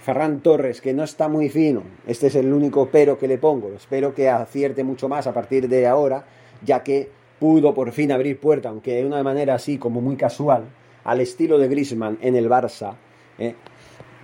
Ferran 0.02 0.40
Torres, 0.40 0.82
que 0.82 0.96
no 0.96 1.04
está 1.04 1.28
muy 1.28 1.48
fino, 1.48 1.84
este 2.08 2.28
es 2.28 2.36
el 2.36 2.52
único 2.52 2.90
pero 2.92 3.20
que 3.20 3.28
le 3.28 3.38
pongo. 3.38 3.72
Espero 3.74 4.16
que 4.16 4.30
acierte 4.30 4.84
mucho 4.84 5.08
más 5.08 5.28
a 5.28 5.34
partir 5.34 5.70
de 5.70 5.86
ahora, 5.86 6.26
ya 6.66 6.82
que 6.82 7.12
pudo 7.40 7.76
por 7.76 7.92
fin 7.92 8.12
abrir 8.12 8.40
puerta, 8.40 8.70
aunque 8.70 8.96
de 8.96 9.06
una 9.06 9.22
manera 9.22 9.54
así 9.54 9.78
como 9.78 10.02
muy 10.02 10.16
casual, 10.16 10.64
al 11.04 11.22
estilo 11.22 11.60
de 11.60 11.68
Grisman 11.68 12.18
en 12.20 12.36
el 12.36 12.50
Barça. 12.50 12.96
¿eh? 13.38 13.54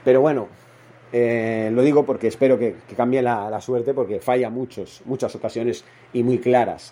Pero 0.04 0.20
bueno, 0.22 0.48
eh, 1.16 1.70
lo 1.72 1.84
digo 1.84 2.06
porque 2.06 2.28
espero 2.28 2.58
que, 2.58 2.76
cambie 2.98 3.22
la, 3.22 3.62
suerte, 3.62 3.94
porque 3.94 4.20
falla 4.20 4.50
muchos, 4.50 5.04
muchas 5.06 5.36
ocasiones 5.36 5.86
y 6.12 6.24
muy 6.24 6.40
claras. 6.40 6.92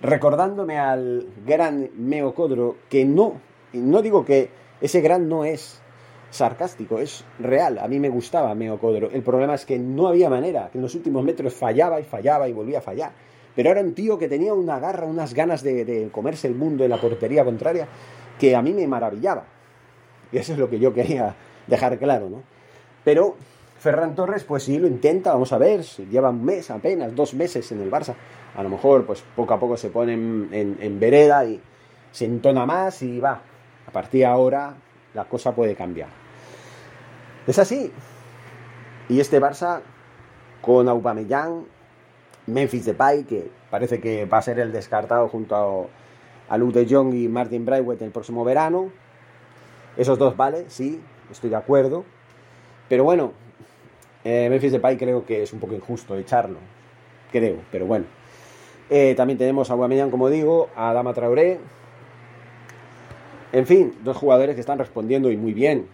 Recordándome 0.00 0.78
al 0.78 1.26
gran 1.46 1.90
Meocodro, 1.98 2.76
que 2.88 3.04
no, 3.04 3.40
no 3.74 4.00
digo 4.00 4.24
que 4.24 4.48
ese 4.80 5.02
gran 5.02 5.28
no 5.28 5.44
es 5.44 5.82
sarcástico, 6.30 6.98
es 6.98 7.26
real. 7.38 7.78
A 7.78 7.88
mí 7.88 8.00
me 8.00 8.08
gustaba 8.08 8.54
Meocodro. 8.54 9.10
El 9.10 9.22
problema 9.22 9.54
es 9.54 9.66
que 9.66 9.78
no 9.78 10.08
había 10.08 10.30
manera, 10.30 10.70
que 10.72 10.78
en 10.78 10.82
los 10.82 10.94
últimos 10.94 11.22
metros 11.22 11.52
fallaba 11.52 12.00
y 12.00 12.04
fallaba 12.04 12.48
y 12.48 12.54
volvía 12.54 12.78
a 12.78 12.82
fallar. 12.82 13.12
Pero 13.54 13.70
era 13.70 13.82
un 13.82 13.92
tío 13.92 14.16
que 14.16 14.30
tenía 14.30 14.54
una 14.54 14.78
garra, 14.78 15.06
unas 15.06 15.34
ganas 15.34 15.62
de, 15.62 16.08
comerse 16.10 16.48
el 16.48 16.54
mundo 16.54 16.84
en 16.84 16.90
la 16.90 16.98
portería 16.98 17.44
contraria, 17.44 17.86
que 18.38 18.56
a 18.56 18.62
mí 18.62 18.72
me 18.72 18.86
maravillaba. 18.86 19.44
Y 20.32 20.38
eso 20.38 20.54
es 20.54 20.58
lo 20.58 20.70
que 20.70 20.78
yo 20.78 20.94
quería 20.94 21.34
dejar 21.66 21.98
claro, 21.98 22.30
¿no? 22.30 22.42
Pero 23.04 23.36
Ferran 23.82 24.14
Torres, 24.14 24.44
pues 24.44 24.62
sí 24.62 24.78
lo 24.78 24.86
intenta, 24.86 25.32
vamos 25.32 25.52
a 25.52 25.58
ver, 25.58 25.82
lleva 26.08 26.30
un 26.30 26.44
mes 26.44 26.70
apenas, 26.70 27.14
dos 27.16 27.34
meses 27.34 27.72
en 27.72 27.80
el 27.80 27.90
Barça. 27.90 28.14
A 28.54 28.62
lo 28.62 28.68
mejor, 28.68 29.04
pues 29.04 29.24
poco 29.34 29.54
a 29.54 29.58
poco 29.58 29.76
se 29.76 29.90
pone 29.90 30.12
en, 30.12 31.00
vereda 31.00 31.44
y 31.44 31.60
se 32.12 32.26
entona 32.26 32.64
más 32.64 33.02
y 33.02 33.18
va. 33.18 33.40
A 33.86 33.90
partir 33.90 34.20
de 34.20 34.26
ahora 34.26 34.74
la 35.14 35.24
cosa 35.24 35.52
puede 35.52 35.74
cambiar. 35.74 36.10
Es 37.44 37.58
así. 37.58 37.92
Y 39.08 39.18
este 39.18 39.40
Barça 39.40 39.80
con 40.60 40.88
Aubameyang, 40.88 41.66
Memphis 42.46 42.84
Depay, 42.84 43.24
que 43.24 43.50
parece 43.68 44.00
que 44.00 44.26
va 44.26 44.38
a 44.38 44.42
ser 44.42 44.60
el 44.60 44.70
descartado 44.70 45.28
junto 45.28 45.88
a, 46.48 46.56
Luke 46.56 46.78
de 46.78 46.94
Jong 46.94 47.14
y 47.14 47.26
Martin 47.26 47.64
Braithwaite 47.64 48.04
el 48.04 48.12
próximo 48.12 48.44
verano. 48.44 48.92
Esos 49.96 50.18
dos 50.18 50.36
vale, 50.36 50.66
sí, 50.68 51.02
estoy 51.32 51.50
de 51.50 51.56
acuerdo. 51.56 52.04
Pero 52.92 53.04
bueno, 53.04 53.32
eh, 54.22 54.48
Memphis 54.50 54.72
Depay 54.72 54.98
creo 54.98 55.24
que 55.24 55.44
es 55.44 55.52
un 55.54 55.60
poco 55.60 55.72
injusto 55.72 56.14
echarlo. 56.14 56.58
Creo, 57.30 57.56
pero 57.70 57.86
bueno. 57.86 58.04
Eh, 58.90 59.14
también 59.16 59.38
tenemos 59.38 59.70
a 59.70 59.72
Aubameyang, 59.72 60.10
como 60.10 60.28
digo, 60.28 60.68
a 60.76 60.92
Dama 60.92 61.14
Traoré. 61.14 61.58
En 63.50 63.66
fin, 63.66 63.94
dos 64.04 64.18
jugadores 64.18 64.54
que 64.54 64.60
están 64.60 64.78
respondiendo 64.78 65.30
y 65.30 65.38
muy 65.38 65.54
bien 65.54 65.86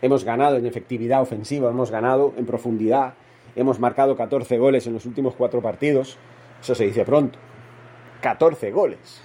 Hemos 0.00 0.24
ganado 0.24 0.56
en 0.56 0.66
efectividad 0.66 1.22
ofensiva, 1.22 1.70
hemos 1.70 1.92
ganado 1.92 2.34
en 2.36 2.44
profundidad, 2.44 3.14
hemos 3.54 3.78
marcado 3.78 4.16
14 4.16 4.58
goles 4.58 4.88
en 4.88 4.94
los 4.94 5.06
últimos 5.06 5.36
cuatro 5.36 5.62
partidos. 5.62 6.18
Eso 6.60 6.74
se 6.74 6.86
dice 6.86 7.04
pronto. 7.04 7.38
14 8.20 8.72
goles. 8.72 9.22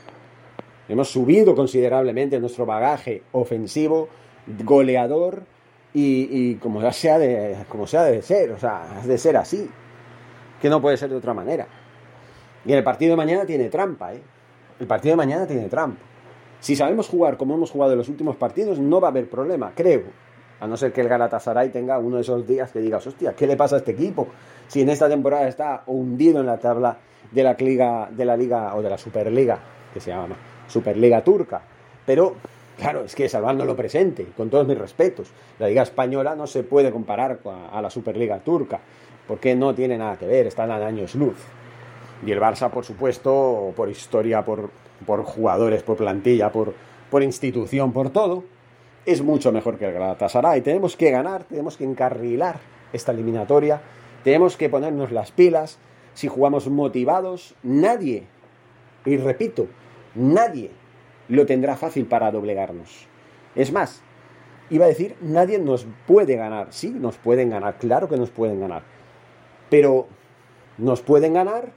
Hemos 0.88 1.10
subido 1.10 1.56
considerablemente 1.56 2.40
nuestro 2.40 2.68
bagaje 2.68 3.24
ofensivo, 3.32 4.08
goleador 4.64 5.57
y, 5.94 6.56
como, 6.56 6.92
sea 6.92 7.18
de, 7.18 7.58
como 7.70 7.88
sea 7.88 8.04
debe 8.04 8.22
ser. 8.22 8.52
O 8.52 8.60
sea, 8.60 9.00
es 9.02 9.08
de 9.08 9.18
ser 9.18 9.38
así. 9.38 9.70
Que 10.62 10.70
no 10.70 10.82
puede 10.82 10.98
ser 10.98 11.10
de 11.10 11.16
otra 11.16 11.34
manera. 11.34 11.68
Y 12.66 12.74
el 12.74 12.84
partido 12.84 13.12
de 13.12 13.18
mañana 13.18 13.46
tiene 13.46 13.70
trampa, 13.70 14.14
¿eh? 14.14 14.22
El 14.80 14.88
partido 14.88 15.14
de 15.14 15.18
mañana 15.18 15.48
tiene 15.48 15.70
trampa. 15.70 16.02
Si 16.60 16.76
sabemos 16.76 17.08
jugar 17.08 17.38
como 17.38 17.56
hemos 17.56 17.72
jugado 17.72 17.94
en 17.94 18.00
los 18.00 18.10
últimos 18.10 18.36
partidos, 18.36 18.80
no 18.80 19.00
va 19.00 19.08
a 19.10 19.12
haber 19.12 19.30
problema, 19.30 19.72
creo. 19.76 20.04
A 20.60 20.68
no 20.68 20.76
ser 20.76 20.92
que 20.92 21.02
el 21.02 21.08
Galatasaray 21.08 21.70
tenga 21.70 22.00
uno 22.00 22.16
de 22.16 22.24
esos 22.24 22.48
días 22.48 22.72
que 22.72 22.80
digas, 22.80 23.06
hostia, 23.06 23.34
¿qué 23.34 23.46
le 23.46 23.56
pasa 23.56 23.76
a 23.76 23.80
este 23.80 23.92
equipo? 23.92 24.28
Si 24.68 24.82
en 24.82 24.90
esta 24.90 25.08
temporada 25.08 25.48
está 25.48 25.84
hundido 25.86 26.40
en 26.40 26.48
la 26.48 26.58
tabla 26.58 26.98
de 27.32 27.44
la 27.44 27.54
liga, 27.54 28.10
de 28.12 28.26
la 28.26 28.36
liga 28.36 28.76
o 28.76 28.82
de 28.82 28.90
la 28.90 28.98
Superliga, 28.98 29.60
que 29.94 30.00
se 30.00 30.10
llama 30.10 30.36
Superliga 30.68 31.24
Turca. 31.24 31.62
Pero, 32.06 32.36
claro, 32.78 33.04
es 33.04 33.16
que 33.16 33.28
salvando 33.28 33.66
lo 33.66 33.76
presente, 33.76 34.28
con 34.36 34.50
todos 34.50 34.68
mis 34.68 34.78
respetos, 34.78 35.32
la 35.60 35.68
liga 35.68 35.84
española 35.84 36.36
no 36.36 36.48
se 36.48 36.64
puede 36.64 36.92
comparar 36.92 37.40
a 37.72 37.82
la 37.82 37.90
Superliga 37.90 38.40
Turca, 38.40 38.80
porque 39.28 39.56
no 39.56 39.76
tiene 39.76 39.98
nada 39.98 40.18
que 40.18 40.26
ver, 40.26 40.48
están 40.48 40.72
a 40.72 40.76
años 40.76 41.16
luz. 41.16 41.38
Y 42.26 42.32
el 42.32 42.40
Barça, 42.40 42.70
por 42.70 42.86
supuesto, 42.86 43.74
por 43.76 43.90
historia, 43.90 44.44
por, 44.44 44.70
por 45.06 45.24
jugadores, 45.24 45.84
por 45.84 45.98
plantilla, 45.98 46.52
por, 46.52 46.74
por 47.12 47.24
institución, 47.24 47.92
por 47.92 48.10
todo, 48.10 48.44
es 49.06 49.22
mucho 49.22 49.52
mejor 49.52 49.78
que 49.78 49.86
el 49.86 49.94
Galatasaray. 49.94 50.62
Tenemos 50.62 50.96
que 50.98 51.12
ganar, 51.12 51.44
tenemos 51.44 51.78
que 51.78 51.84
encarrilar 51.84 52.60
esta 52.94 53.12
eliminatoria, 53.12 53.82
tenemos 54.24 54.58
que 54.58 54.70
ponernos 54.70 55.12
las 55.12 55.32
pilas. 55.32 55.78
Si 56.14 56.28
jugamos 56.28 56.68
motivados, 56.68 57.54
nadie, 57.62 58.24
y 59.06 59.18
repito, 59.18 59.68
nadie 60.16 60.72
lo 61.30 61.46
tendrá 61.46 61.76
fácil 61.76 62.06
para 62.06 62.32
doblegarnos. 62.32 63.08
Es 63.56 63.72
más, 63.72 64.02
iba 64.70 64.86
a 64.86 64.90
decir, 64.90 65.16
nadie 65.22 65.60
nos 65.60 65.88
puede 66.06 66.36
ganar. 66.36 66.68
Sí, 66.72 66.90
nos 66.90 67.18
pueden 67.18 67.50
ganar, 67.50 67.78
claro 67.78 68.08
que 68.08 68.18
nos 68.18 68.30
pueden 68.30 68.60
ganar. 68.60 68.84
Pero 69.70 70.08
nos 70.78 71.02
pueden 71.02 71.34
ganar 71.34 71.72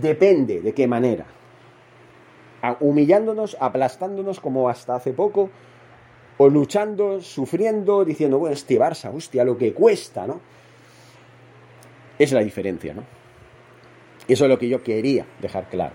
depende 0.00 0.60
de 0.60 0.72
qué 0.72 0.86
manera. 0.86 1.26
Humillándonos, 2.80 3.56
aplastándonos 3.58 4.40
como 4.40 4.68
hasta 4.68 4.94
hace 4.94 5.12
poco 5.12 5.50
o 6.36 6.48
luchando, 6.48 7.20
sufriendo, 7.20 8.04
diciendo, 8.04 8.38
bueno, 8.38 8.54
este 8.54 8.78
Barça, 8.78 9.14
hostia, 9.14 9.44
lo 9.44 9.58
que 9.58 9.72
cuesta, 9.74 10.26
¿no? 10.26 10.40
Es 12.18 12.32
la 12.32 12.40
diferencia, 12.40 12.94
¿no? 12.94 13.04
Eso 14.28 14.44
es 14.44 14.50
lo 14.50 14.58
que 14.58 14.68
yo 14.68 14.82
quería 14.82 15.26
dejar 15.40 15.68
claro. 15.68 15.94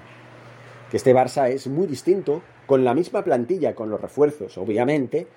Que 0.90 0.98
este 0.98 1.14
Barça 1.14 1.50
es 1.50 1.68
muy 1.68 1.88
distinto 1.88 2.42
con 2.66 2.84
la 2.84 2.94
misma 2.94 3.24
plantilla, 3.24 3.76
con 3.76 3.90
los 3.90 4.00
refuerzos, 4.00 4.58
obviamente, 4.58 5.28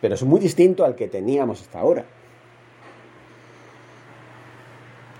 pero 0.00 0.14
es 0.14 0.22
muy 0.22 0.40
distinto 0.40 0.84
al 0.84 0.94
que 0.94 1.08
teníamos 1.08 1.60
hasta 1.62 1.80
ahora. 1.80 2.04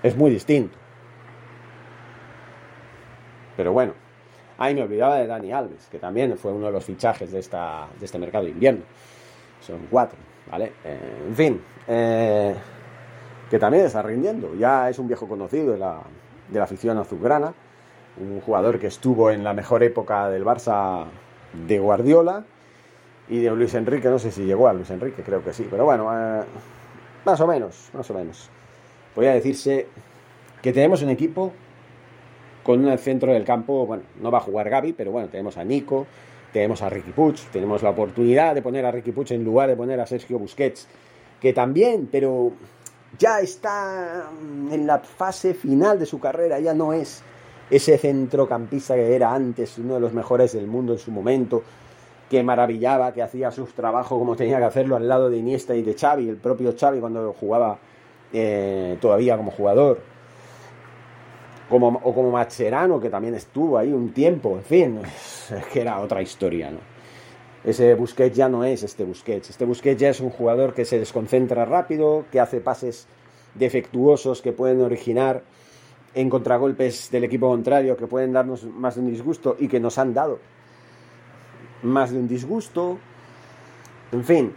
Es 0.01 0.15
muy 0.15 0.31
distinto. 0.31 0.77
Pero 3.57 3.73
bueno, 3.73 3.93
ahí 4.57 4.73
me 4.73 4.83
olvidaba 4.83 5.17
de 5.17 5.27
Dani 5.27 5.51
Alves, 5.51 5.87
que 5.91 5.99
también 5.99 6.37
fue 6.37 6.53
uno 6.53 6.67
de 6.67 6.71
los 6.71 6.85
fichajes 6.85 7.31
de, 7.31 7.39
esta, 7.39 7.89
de 7.99 8.05
este 8.05 8.17
mercado 8.17 8.45
de 8.45 8.51
invierno. 8.51 8.83
Son 9.59 9.87
cuatro, 9.89 10.17
¿vale? 10.49 10.71
Eh, 10.85 11.25
en 11.27 11.35
fin, 11.35 11.61
eh, 11.85 12.55
que 13.49 13.59
también 13.59 13.85
está 13.85 14.01
rindiendo. 14.01 14.55
Ya 14.55 14.89
es 14.89 14.97
un 14.97 15.07
viejo 15.07 15.27
conocido 15.27 15.73
de 15.73 15.77
la, 15.77 16.01
de 16.47 16.57
la 16.57 16.63
afición 16.63 16.97
azulgrana, 16.97 17.53
un 18.19 18.41
jugador 18.41 18.79
que 18.79 18.87
estuvo 18.87 19.31
en 19.31 19.43
la 19.43 19.53
mejor 19.53 19.83
época 19.83 20.29
del 20.29 20.43
Barça 20.43 21.05
de 21.67 21.79
Guardiola 21.79 22.43
y 23.27 23.39
de 23.39 23.49
Luis 23.51 23.73
Enrique, 23.73 24.09
no 24.09 24.19
sé 24.19 24.31
si 24.31 24.45
llegó 24.45 24.67
a 24.67 24.73
Luis 24.73 24.89
Enrique, 24.89 25.23
creo 25.23 25.43
que 25.43 25.53
sí, 25.53 25.67
pero 25.69 25.85
bueno, 25.85 26.09
eh, 26.11 26.43
más 27.25 27.39
o 27.41 27.47
menos, 27.47 27.89
más 27.93 28.09
o 28.09 28.13
menos. 28.13 28.49
Podría 29.13 29.33
decirse 29.33 29.87
que 30.61 30.73
tenemos 30.73 31.01
un 31.01 31.09
equipo 31.09 31.53
con 32.63 32.85
un 32.85 32.97
centro 32.97 33.33
del 33.33 33.43
campo, 33.43 33.85
bueno, 33.85 34.03
no 34.21 34.31
va 34.31 34.39
a 34.39 34.41
jugar 34.41 34.69
Gaby, 34.69 34.93
pero 34.93 35.11
bueno, 35.11 35.29
tenemos 35.29 35.57
a 35.57 35.63
Nico, 35.63 36.07
tenemos 36.51 36.81
a 36.81 36.89
Ricky 36.89 37.11
Puig, 37.11 37.35
tenemos 37.51 37.83
la 37.83 37.91
oportunidad 37.91 38.55
de 38.55 38.61
poner 38.61 38.85
a 38.85 38.91
Ricky 38.91 39.11
Puig 39.11 39.31
en 39.31 39.43
lugar 39.43 39.69
de 39.69 39.75
poner 39.75 39.99
a 39.99 40.05
Sergio 40.05 40.39
Busquets, 40.39 40.87
que 41.39 41.53
también, 41.53 42.09
pero 42.11 42.51
ya 43.17 43.39
está 43.39 44.29
en 44.71 44.85
la 44.85 44.99
fase 44.99 45.53
final 45.53 45.99
de 45.99 46.05
su 46.05 46.19
carrera, 46.19 46.59
ya 46.59 46.73
no 46.73 46.93
es 46.93 47.23
ese 47.69 47.97
centrocampista 47.97 48.95
que 48.95 49.15
era 49.15 49.33
antes, 49.33 49.77
uno 49.77 49.95
de 49.95 49.99
los 49.99 50.13
mejores 50.13 50.53
del 50.53 50.67
mundo 50.67 50.93
en 50.93 50.99
su 50.99 51.11
momento, 51.11 51.63
que 52.29 52.43
maravillaba, 52.43 53.11
que 53.13 53.21
hacía 53.21 53.51
sus 53.51 53.73
trabajos 53.73 54.17
como 54.17 54.35
tenía 54.35 54.57
que 54.57 54.65
hacerlo 54.65 54.95
al 54.95 55.07
lado 55.07 55.29
de 55.29 55.37
Iniesta 55.37 55.75
y 55.75 55.81
de 55.81 55.95
Xavi, 55.95 56.29
el 56.29 56.37
propio 56.37 56.75
Xavi 56.79 56.99
cuando 56.99 57.33
jugaba 57.33 57.77
eh, 58.31 58.97
todavía 59.01 59.35
como 59.35 59.51
jugador 59.51 59.99
como, 61.69 61.87
o 62.03 62.13
como 62.13 62.31
Macherano, 62.31 62.99
que 62.99 63.09
también 63.09 63.35
estuvo 63.35 63.77
ahí 63.77 63.93
un 63.93 64.11
tiempo, 64.11 64.57
en 64.57 64.63
fin, 64.63 65.01
es 65.05 65.65
que 65.71 65.81
era 65.81 65.99
otra 65.99 66.21
historia, 66.21 66.71
¿no? 66.71 66.79
Ese 67.63 67.93
Busquets 67.93 68.35
ya 68.35 68.47
no 68.47 68.63
es 68.63 68.83
este 68.83 69.03
Busquets. 69.03 69.49
Este 69.49 69.65
Busquets 69.65 69.99
ya 69.99 70.09
es 70.09 70.21
un 70.21 70.29
jugador 70.29 70.73
que 70.73 70.85
se 70.85 70.97
desconcentra 70.97 71.65
rápido, 71.65 72.23
que 72.31 72.39
hace 72.39 72.61
pases 72.61 73.05
defectuosos 73.53 74.41
que 74.41 74.53
pueden 74.53 74.81
originar 74.81 75.43
en 76.13 76.29
contragolpes 76.29 77.11
del 77.11 77.23
equipo 77.23 77.49
contrario, 77.49 77.95
que 77.95 78.07
pueden 78.07 78.33
darnos 78.33 78.63
más 78.63 78.95
de 78.95 79.01
un 79.01 79.11
disgusto 79.11 79.55
y 79.59 79.67
que 79.67 79.79
nos 79.79 79.97
han 79.97 80.13
dado 80.13 80.39
más 81.83 82.11
de 82.11 82.19
un 82.19 82.27
disgusto. 82.27 82.97
En 84.11 84.23
fin, 84.23 84.53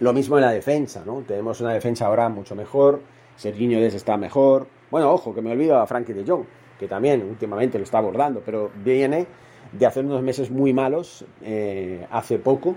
lo 0.00 0.12
mismo 0.12 0.36
en 0.36 0.42
la 0.42 0.50
defensa, 0.50 1.02
¿no? 1.04 1.22
Tenemos 1.26 1.60
una 1.60 1.72
defensa 1.72 2.06
ahora 2.06 2.28
mucho 2.28 2.54
mejor, 2.54 3.00
Serginho 3.36 3.80
Des 3.80 3.94
está 3.94 4.16
mejor, 4.16 4.66
bueno, 4.90 5.10
ojo, 5.10 5.34
que 5.34 5.42
me 5.42 5.52
olvido 5.52 5.78
a 5.78 5.86
Frankie 5.86 6.12
de 6.12 6.24
Jong, 6.24 6.44
que 6.78 6.86
también 6.86 7.22
últimamente 7.22 7.78
lo 7.78 7.84
está 7.84 7.98
abordando, 7.98 8.42
pero 8.44 8.70
viene 8.84 9.26
de 9.72 9.86
hacer 9.86 10.04
unos 10.04 10.22
meses 10.22 10.50
muy 10.50 10.72
malos 10.72 11.24
eh, 11.42 12.06
hace 12.10 12.38
poco, 12.38 12.76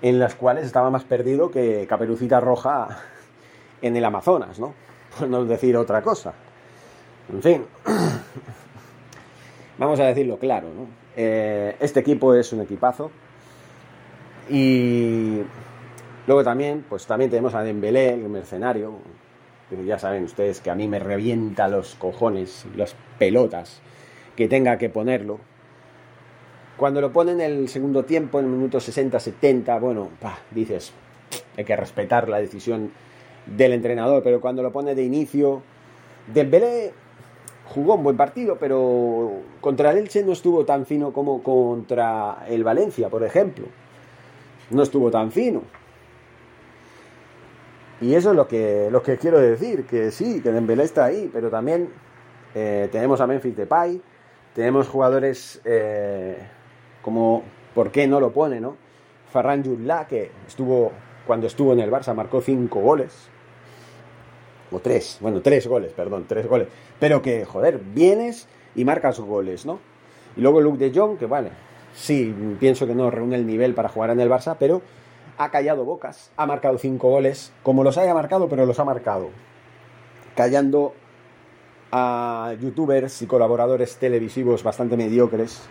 en 0.00 0.18
las 0.18 0.34
cuales 0.34 0.66
estaba 0.66 0.90
más 0.90 1.04
perdido 1.04 1.50
que 1.50 1.86
Caperucita 1.88 2.40
Roja 2.40 2.88
en 3.82 3.96
el 3.96 4.04
Amazonas, 4.04 4.58
¿no? 4.58 4.74
Por 5.18 5.28
no 5.28 5.44
decir 5.44 5.76
otra 5.76 6.02
cosa. 6.02 6.34
En 7.32 7.42
fin, 7.42 7.64
vamos 9.78 9.98
a 10.00 10.04
decirlo 10.04 10.38
claro, 10.38 10.68
¿no? 10.68 10.86
Eh, 11.16 11.76
este 11.80 12.00
equipo 12.00 12.34
es 12.34 12.52
un 12.52 12.60
equipazo 12.60 13.10
y 14.50 15.40
luego 16.26 16.44
también, 16.44 16.84
pues 16.88 17.06
también 17.06 17.30
tenemos 17.30 17.54
a 17.54 17.62
Dembélé, 17.62 18.14
el 18.14 18.28
mercenario, 18.28 18.98
ya 19.86 19.98
saben 19.98 20.24
ustedes 20.24 20.60
que 20.60 20.70
a 20.70 20.74
mí 20.74 20.86
me 20.86 20.98
revienta 20.98 21.68
los 21.68 21.94
cojones, 21.94 22.66
las 22.76 22.94
pelotas, 23.18 23.80
que 24.36 24.48
tenga 24.48 24.76
que 24.78 24.90
ponerlo. 24.90 25.38
Cuando 26.76 27.00
lo 27.00 27.12
ponen 27.12 27.40
en 27.40 27.52
el 27.52 27.68
segundo 27.68 28.04
tiempo, 28.04 28.40
en 28.40 28.46
el 28.46 28.50
minuto 28.50 28.78
60-70, 28.78 29.80
bueno, 29.80 30.08
dices, 30.50 30.92
hay 31.56 31.64
que 31.64 31.76
respetar 31.76 32.28
la 32.28 32.38
decisión 32.38 32.90
del 33.46 33.72
entrenador, 33.72 34.22
pero 34.22 34.40
cuando 34.40 34.62
lo 34.62 34.72
pone 34.72 34.94
de 34.94 35.04
inicio, 35.04 35.62
Dembélé 36.26 36.92
jugó 37.66 37.94
un 37.94 38.04
buen 38.04 38.16
partido, 38.16 38.56
pero 38.58 39.32
contra 39.60 39.90
el 39.90 39.98
Elche 39.98 40.22
no 40.22 40.32
estuvo 40.32 40.64
tan 40.64 40.86
fino 40.86 41.12
como 41.12 41.42
contra 41.42 42.44
el 42.48 42.64
Valencia, 42.64 43.08
por 43.08 43.24
ejemplo. 43.24 43.66
No 44.70 44.82
estuvo 44.82 45.10
tan 45.10 45.30
fino. 45.32 45.62
Y 48.00 48.14
eso 48.14 48.30
es 48.30 48.36
lo 48.36 48.48
que, 48.48 48.88
lo 48.90 49.02
que 49.02 49.16
quiero 49.16 49.38
decir, 49.38 49.86
que 49.86 50.10
sí, 50.10 50.40
que 50.42 50.52
Dembélé 50.52 50.84
está 50.84 51.06
ahí, 51.06 51.30
pero 51.32 51.48
también 51.48 51.88
eh, 52.54 52.88
tenemos 52.90 53.20
a 53.20 53.26
Memphis 53.26 53.56
Depay, 53.56 54.00
tenemos 54.54 54.88
jugadores 54.88 55.60
eh, 55.64 56.36
como, 57.02 57.42
¿por 57.74 57.90
qué 57.90 58.06
no 58.06 58.20
lo 58.20 58.32
pone, 58.32 58.60
no? 58.60 58.76
Ferran 59.32 59.62
Yurla, 59.62 60.06
que 60.06 60.30
estuvo, 60.46 60.92
cuando 61.26 61.46
estuvo 61.46 61.72
en 61.72 61.80
el 61.80 61.90
Barça, 61.90 62.14
marcó 62.14 62.40
cinco 62.40 62.80
goles, 62.80 63.30
o 64.70 64.80
tres, 64.80 65.18
bueno, 65.20 65.40
tres 65.40 65.66
goles, 65.66 65.92
perdón, 65.92 66.24
tres 66.28 66.46
goles, 66.46 66.68
pero 66.98 67.22
que, 67.22 67.44
joder, 67.44 67.78
vienes 67.78 68.48
y 68.74 68.84
marcas 68.84 69.20
goles, 69.20 69.66
¿no? 69.66 69.78
Y 70.36 70.40
luego 70.40 70.60
Luke 70.60 70.78
de 70.78 70.98
Jong, 70.98 71.18
que 71.18 71.26
vale, 71.26 71.50
sí, 71.94 72.34
pienso 72.58 72.86
que 72.86 72.94
no 72.94 73.10
reúne 73.10 73.36
el 73.36 73.46
nivel 73.46 73.74
para 73.74 73.88
jugar 73.88 74.10
en 74.10 74.20
el 74.20 74.30
Barça, 74.30 74.56
pero 74.58 74.82
ha 75.38 75.50
callado 75.50 75.84
bocas, 75.84 76.30
ha 76.36 76.46
marcado 76.46 76.78
cinco 76.78 77.10
goles, 77.10 77.52
como 77.62 77.84
los 77.84 77.98
haya 77.98 78.14
marcado, 78.14 78.48
pero 78.48 78.66
los 78.66 78.78
ha 78.78 78.84
marcado. 78.84 79.30
Callando 80.36 80.94
a 81.92 82.54
youtubers 82.60 83.22
y 83.22 83.26
colaboradores 83.26 83.96
televisivos 83.96 84.62
bastante 84.62 84.96
mediocres, 84.96 85.62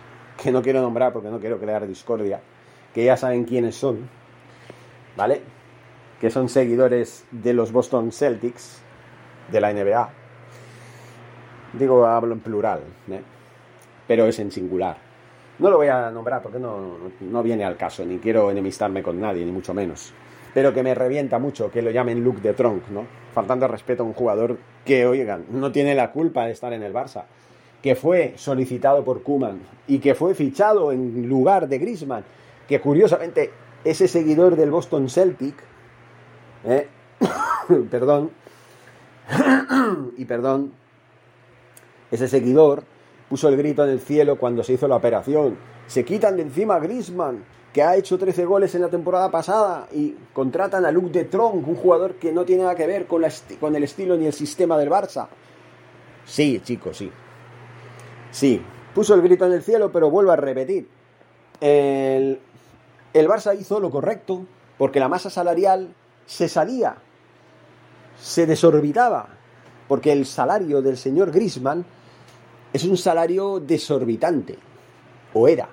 que 0.42 0.50
no 0.50 0.62
quiero 0.62 0.80
nombrar 0.80 1.12
porque 1.12 1.28
no 1.28 1.38
quiero 1.38 1.58
crear 1.58 1.86
discordia, 1.86 2.40
que 2.94 3.04
ya 3.04 3.16
saben 3.16 3.44
quiénes 3.44 3.76
son, 3.76 4.08
¿vale? 5.16 5.42
Que 6.20 6.30
son 6.30 6.48
seguidores 6.48 7.24
de 7.30 7.52
los 7.52 7.72
Boston 7.72 8.12
Celtics, 8.12 8.80
de 9.50 9.60
la 9.60 9.72
NBA. 9.72 10.10
Digo, 11.74 12.06
hablo 12.06 12.34
en 12.34 12.40
plural, 12.40 12.80
¿eh? 13.10 13.22
pero 14.06 14.26
es 14.26 14.38
en 14.38 14.50
singular. 14.50 14.96
No 15.58 15.70
lo 15.70 15.76
voy 15.76 15.88
a 15.88 16.10
nombrar 16.10 16.42
porque 16.42 16.58
no, 16.58 17.42
viene 17.42 17.64
al 17.64 17.76
caso, 17.76 18.04
ni 18.04 18.18
quiero 18.18 18.50
enemistarme 18.50 19.02
con 19.02 19.20
nadie, 19.20 19.44
ni 19.44 19.52
mucho 19.52 19.72
menos. 19.72 20.12
Pero 20.52 20.72
que 20.72 20.82
me 20.82 20.94
revienta 20.94 21.38
mucho 21.38 21.70
que 21.70 21.82
lo 21.82 21.90
llamen 21.90 22.22
Luke 22.22 22.40
de 22.40 22.54
Tronc, 22.54 22.88
¿no? 22.88 23.06
Faltando 23.32 23.66
respeto 23.68 24.02
a 24.02 24.06
un 24.06 24.12
jugador 24.14 24.58
que, 24.84 25.06
oigan, 25.06 25.46
no 25.50 25.72
tiene 25.72 25.94
la 25.94 26.10
culpa 26.12 26.46
de 26.46 26.52
estar 26.52 26.72
en 26.72 26.82
el 26.82 26.92
Barça, 26.92 27.24
que 27.82 27.94
fue 27.94 28.34
solicitado 28.36 29.04
por 29.04 29.22
Kuman 29.22 29.60
y 29.86 29.98
que 29.98 30.14
fue 30.14 30.34
fichado 30.34 30.92
en 30.92 31.28
lugar 31.28 31.68
de 31.68 31.78
Grisman, 31.78 32.24
que 32.68 32.80
curiosamente 32.80 33.50
ese 33.84 34.08
seguidor 34.08 34.56
del 34.56 34.70
Boston 34.70 35.08
Celtic, 35.08 35.54
¿eh? 36.64 36.88
perdón, 37.90 38.30
y 40.16 40.24
perdón, 40.24 40.72
ese 42.10 42.28
seguidor 42.28 42.84
puso 43.28 43.48
el 43.48 43.56
grito 43.56 43.84
en 43.84 43.90
el 43.90 44.00
cielo 44.00 44.38
cuando 44.38 44.62
se 44.62 44.74
hizo 44.74 44.88
la 44.88 44.96
operación. 44.96 45.56
Se 45.86 46.04
quitan 46.04 46.36
de 46.36 46.42
encima 46.42 46.76
a 46.76 46.78
Grisman, 46.78 47.44
que 47.72 47.82
ha 47.82 47.96
hecho 47.96 48.18
13 48.18 48.44
goles 48.44 48.74
en 48.74 48.82
la 48.82 48.88
temporada 48.88 49.30
pasada, 49.30 49.88
y 49.92 50.14
contratan 50.32 50.84
a 50.84 50.92
Luke 50.92 51.10
de 51.10 51.24
Tronc, 51.24 51.66
un 51.66 51.74
jugador 51.74 52.14
que 52.14 52.32
no 52.32 52.44
tiene 52.44 52.62
nada 52.62 52.74
que 52.74 52.86
ver 52.86 53.06
con, 53.06 53.22
con 53.58 53.74
el 53.74 53.82
estilo 53.82 54.16
ni 54.16 54.26
el 54.26 54.32
sistema 54.32 54.78
del 54.78 54.90
Barça. 54.90 55.26
Sí, 56.24 56.60
chicos, 56.62 56.98
sí. 56.98 57.10
Sí, 58.30 58.62
puso 58.94 59.14
el 59.14 59.22
grito 59.22 59.46
en 59.46 59.52
el 59.52 59.62
cielo, 59.62 59.90
pero 59.92 60.10
vuelvo 60.10 60.30
a 60.30 60.36
repetir. 60.36 60.88
El, 61.60 62.40
el 63.12 63.28
Barça 63.28 63.58
hizo 63.58 63.80
lo 63.80 63.90
correcto, 63.90 64.46
porque 64.78 65.00
la 65.00 65.08
masa 65.08 65.30
salarial 65.30 65.94
se 66.26 66.48
salía, 66.48 66.96
se 68.18 68.46
desorbitaba, 68.46 69.28
porque 69.88 70.12
el 70.12 70.26
salario 70.26 70.82
del 70.82 70.96
señor 70.96 71.30
Grisman 71.30 71.84
es 72.72 72.84
un 72.84 72.96
salario 72.96 73.60
desorbitante, 73.60 74.58
o 75.32 75.48
era. 75.48 75.68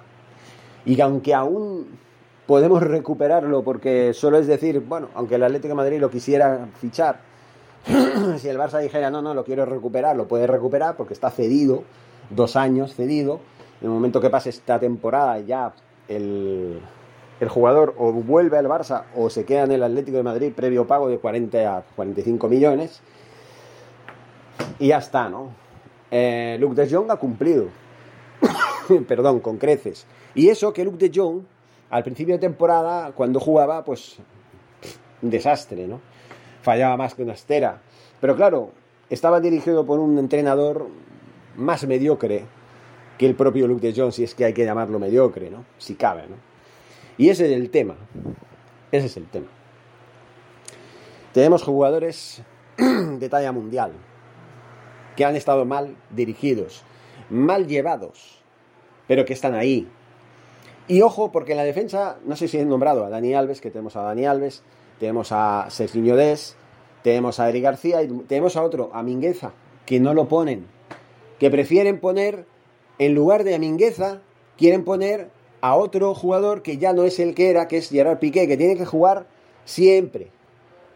Y 0.86 1.00
aunque 1.02 1.34
aún 1.34 2.00
podemos 2.46 2.84
recuperarlo, 2.84 3.64
porque 3.64 4.14
solo 4.14 4.38
es 4.38 4.48
decir, 4.48 4.82
bueno, 4.82 5.10
aunque 5.16 5.36
el 5.36 5.44
Atlético 5.44 5.76
Madrid 5.76 6.00
lo 6.00 6.10
quisiera 6.10 6.68
fichar, 6.80 7.22
si 8.38 8.48
el 8.48 8.58
Barça 8.58 8.80
dijera, 8.80 9.10
no, 9.10 9.22
no, 9.22 9.34
lo 9.34 9.44
quiero 9.44 9.66
recuperar, 9.66 10.16
lo 10.16 10.28
puede 10.28 10.48
recuperar 10.48 10.96
porque 10.96 11.14
está 11.14 11.30
cedido, 11.32 11.84
dos 12.30 12.56
años 12.56 12.94
cedido. 12.96 13.40
En 13.80 13.88
el 13.88 13.94
momento 13.94 14.22
que 14.22 14.30
pase 14.30 14.50
esta 14.50 14.80
temporada, 14.80 15.40
ya 15.40 15.74
el, 16.08 16.80
el 17.42 17.50
jugador 17.50 17.96
o 17.98 18.12
vuelve 18.14 18.60
al 18.60 18.68
Barça 18.68 19.06
o 19.16 19.32
se 19.32 19.46
queda 19.46 19.64
en 19.64 19.72
el 19.72 19.82
Atlético 19.82 20.18
de 20.18 20.24
Madrid 20.24 20.54
previo 20.56 20.86
pago 20.86 21.10
de 21.10 21.18
40 21.18 21.78
a 21.78 21.82
45 21.96 22.48
millones. 22.48 23.02
Y 24.78 24.90
ya 24.90 25.00
está, 25.00 25.28
¿no? 25.28 25.50
Eh, 26.12 26.58
Luke 26.60 26.76
de 26.76 26.88
Jong 26.88 27.10
ha 27.10 27.16
cumplido. 27.16 27.66
perdón, 29.08 29.40
con 29.40 29.58
creces. 29.58 30.06
Y 30.36 30.50
eso 30.50 30.72
que 30.72 30.86
Luke 30.86 31.00
de 31.00 31.12
Jong, 31.14 31.42
al 31.90 32.04
principio 32.04 32.36
de 32.36 32.40
temporada, 32.40 33.12
cuando 33.14 33.40
jugaba, 33.40 33.84
pues 33.84 34.20
un 35.24 35.32
desastre, 35.32 35.88
¿no? 35.88 36.00
Fallaba 36.62 36.96
más 36.96 37.16
que 37.16 37.24
una 37.24 37.34
estera. 37.34 37.82
Pero 38.20 38.36
claro, 38.36 38.70
estaba 39.10 39.40
dirigido 39.40 39.84
por 39.84 39.98
un 39.98 40.20
entrenador 40.20 40.90
más 41.56 41.88
mediocre 41.88 42.46
que 43.18 43.26
el 43.26 43.34
propio 43.34 43.68
Luke 43.68 43.92
de 43.92 44.00
Jong, 44.00 44.12
si 44.12 44.24
es 44.24 44.36
que 44.36 44.46
hay 44.46 44.54
que 44.54 44.64
llamarlo 44.64 45.00
mediocre, 45.00 45.50
¿no? 45.50 45.66
Si 45.80 45.96
cabe, 45.96 46.28
¿no? 46.30 46.51
Y 47.18 47.30
ese 47.30 47.46
es 47.46 47.52
el 47.52 47.70
tema. 47.70 47.96
Ese 48.92 49.08
es 49.08 49.18
el 49.18 49.28
tema. 49.28 49.48
Tenemos 51.34 51.64
jugadores 51.64 52.42
de 52.78 53.30
talla 53.30 53.52
mundial 53.52 53.94
que 55.16 55.26
han 55.26 55.36
estado 55.36 55.66
mal 55.66 55.96
dirigidos, 56.10 56.84
mal 57.30 57.68
llevados, 57.68 58.42
pero 59.08 59.26
que 59.26 59.34
están 59.34 59.56
ahí. 59.56 59.88
Y 60.88 61.02
ojo, 61.02 61.32
porque 61.32 61.52
en 61.52 61.58
la 61.58 61.64
defensa, 61.64 62.18
no 62.26 62.36
sé 62.36 62.48
si 62.48 62.58
he 62.58 62.66
nombrado 62.66 63.06
a 63.06 63.10
Dani 63.10 63.34
Alves, 63.34 63.62
que 63.62 63.72
tenemos 63.72 63.96
a 63.96 64.02
Dani 64.02 64.26
Alves, 64.26 64.64
tenemos 65.00 65.32
a 65.32 65.68
Serginho 65.70 66.16
Des, 66.16 66.56
tenemos 67.04 67.40
a 67.40 67.50
Eric 67.50 67.64
García 67.64 68.04
y 68.04 68.08
tenemos 68.08 68.58
a 68.58 68.64
otro, 68.64 68.90
a 68.94 69.04
Mingueza, 69.04 69.54
que 69.86 70.00
no 70.00 70.14
lo 70.14 70.28
ponen, 70.28 70.68
que 71.40 71.50
prefieren 71.50 72.00
poner, 72.00 72.46
en 73.00 73.16
lugar 73.16 73.44
de 73.44 73.56
a 73.56 73.60
Mingueza, 73.60 74.22
quieren 74.58 74.84
poner 74.84 75.30
a 75.62 75.76
otro 75.76 76.14
jugador 76.16 76.64
que 76.64 76.78
ya 76.78 76.94
no 76.94 77.04
es 77.04 77.20
el 77.20 77.36
que 77.36 77.50
era, 77.50 77.68
que 77.68 77.78
es 77.78 77.90
Gerard 77.90 78.20
Piqué, 78.20 78.48
que 78.48 78.58
tiene 78.58 78.76
que 78.76 78.86
jugar 78.86 79.28
siempre, 79.64 80.32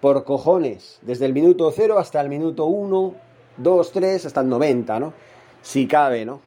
por 0.01 0.23
cojones, 0.23 0.99
desde 1.01 1.25
el 1.25 1.33
minuto 1.33 1.71
0 1.71 1.97
hasta 1.97 2.21
el 2.21 2.29
minuto 2.29 2.65
1, 2.65 3.15
2, 3.57 3.91
3, 3.91 4.25
hasta 4.25 4.41
el 4.41 4.49
90, 4.49 4.99
¿no? 4.99 5.13
Si 5.61 5.87
cabe, 5.87 6.25
¿no? 6.25 6.41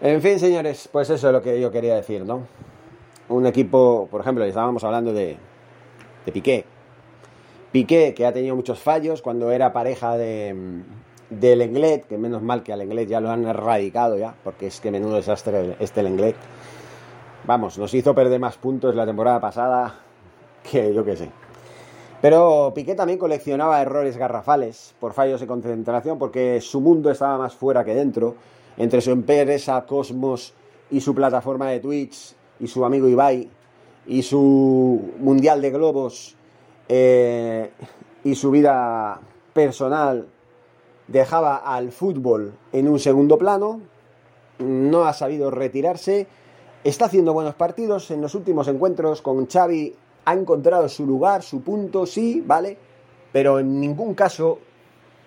En 0.00 0.20
fin, 0.20 0.38
señores, 0.38 0.88
pues 0.90 1.10
eso 1.10 1.28
es 1.28 1.32
lo 1.32 1.42
que 1.42 1.60
yo 1.60 1.70
quería 1.70 1.94
decir, 1.94 2.24
¿no? 2.24 2.46
Un 3.28 3.46
equipo, 3.46 4.08
por 4.10 4.20
ejemplo, 4.20 4.44
estábamos 4.44 4.82
hablando 4.84 5.12
de, 5.12 5.36
de 6.26 6.32
Piqué. 6.32 6.64
Piqué, 7.72 8.14
que 8.14 8.26
ha 8.26 8.32
tenido 8.32 8.54
muchos 8.54 8.80
fallos 8.80 9.22
cuando 9.22 9.50
era 9.50 9.72
pareja 9.72 10.16
de, 10.16 10.54
del 11.40 11.62
Englet, 11.62 12.06
que 12.06 12.18
menos 12.18 12.42
mal 12.42 12.62
que 12.62 12.72
al 12.72 12.80
Englet 12.80 13.08
ya 13.08 13.20
lo 13.20 13.30
han 13.30 13.44
erradicado 13.44 14.16
ya, 14.16 14.34
porque 14.44 14.68
es 14.68 14.80
que 14.80 14.90
menudo 14.90 15.16
desastre 15.16 15.76
este 15.78 16.00
el 16.00 16.08
Englet. 16.08 16.36
Vamos, 17.46 17.78
nos 17.78 17.92
hizo 17.92 18.14
perder 18.14 18.40
más 18.40 18.56
puntos 18.56 18.94
la 18.94 19.04
temporada 19.04 19.40
pasada 19.40 19.94
que 20.70 20.94
yo 20.94 21.04
qué 21.04 21.16
sé. 21.16 21.30
Pero 22.22 22.72
Piqué 22.74 22.94
también 22.94 23.18
coleccionaba 23.18 23.82
errores 23.82 24.16
garrafales 24.16 24.94
por 24.98 25.12
fallos 25.12 25.40
de 25.40 25.46
concentración, 25.46 26.18
porque 26.18 26.60
su 26.62 26.80
mundo 26.80 27.10
estaba 27.10 27.36
más 27.36 27.54
fuera 27.54 27.84
que 27.84 27.94
dentro, 27.94 28.34
entre 28.78 29.02
su 29.02 29.10
empresa 29.10 29.84
Cosmos 29.86 30.54
y 30.90 31.00
su 31.00 31.14
plataforma 31.14 31.68
de 31.68 31.80
Twitch 31.80 32.34
y 32.60 32.66
su 32.66 32.84
amigo 32.84 33.08
Ibai 33.08 33.50
y 34.06 34.22
su 34.22 35.12
mundial 35.18 35.60
de 35.60 35.70
globos 35.70 36.34
eh, 36.88 37.70
y 38.22 38.34
su 38.34 38.50
vida 38.50 39.20
personal 39.52 40.26
dejaba 41.08 41.56
al 41.56 41.92
fútbol 41.92 42.54
en 42.72 42.88
un 42.88 42.98
segundo 42.98 43.38
plano, 43.38 43.80
no 44.58 45.04
ha 45.04 45.12
sabido 45.12 45.50
retirarse, 45.50 46.26
está 46.84 47.06
haciendo 47.06 47.32
buenos 47.32 47.54
partidos 47.54 48.10
en 48.10 48.20
los 48.20 48.34
últimos 48.34 48.68
encuentros 48.68 49.22
con 49.22 49.46
Xavi, 49.46 49.94
ha 50.24 50.32
encontrado 50.32 50.88
su 50.88 51.06
lugar, 51.06 51.42
su 51.42 51.62
punto, 51.62 52.06
sí, 52.06 52.42
¿vale? 52.46 52.78
Pero 53.32 53.58
en 53.58 53.80
ningún 53.80 54.14
caso 54.14 54.58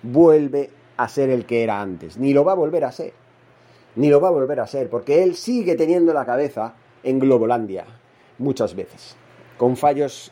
vuelve 0.01 0.69
a 0.97 1.07
ser 1.07 1.29
el 1.29 1.45
que 1.45 1.63
era 1.63 1.81
antes, 1.81 2.17
ni 2.17 2.33
lo 2.33 2.43
va 2.43 2.53
a 2.53 2.55
volver 2.55 2.85
a 2.85 2.91
ser, 2.91 3.13
ni 3.95 4.09
lo 4.09 4.19
va 4.19 4.29
a 4.29 4.31
volver 4.31 4.59
a 4.59 4.67
ser, 4.67 4.89
porque 4.89 5.23
él 5.23 5.35
sigue 5.35 5.75
teniendo 5.75 6.13
la 6.13 6.25
cabeza 6.25 6.73
en 7.03 7.19
Globolandia, 7.19 7.85
muchas 8.39 8.75
veces, 8.75 9.15
con 9.57 9.77
fallos 9.77 10.31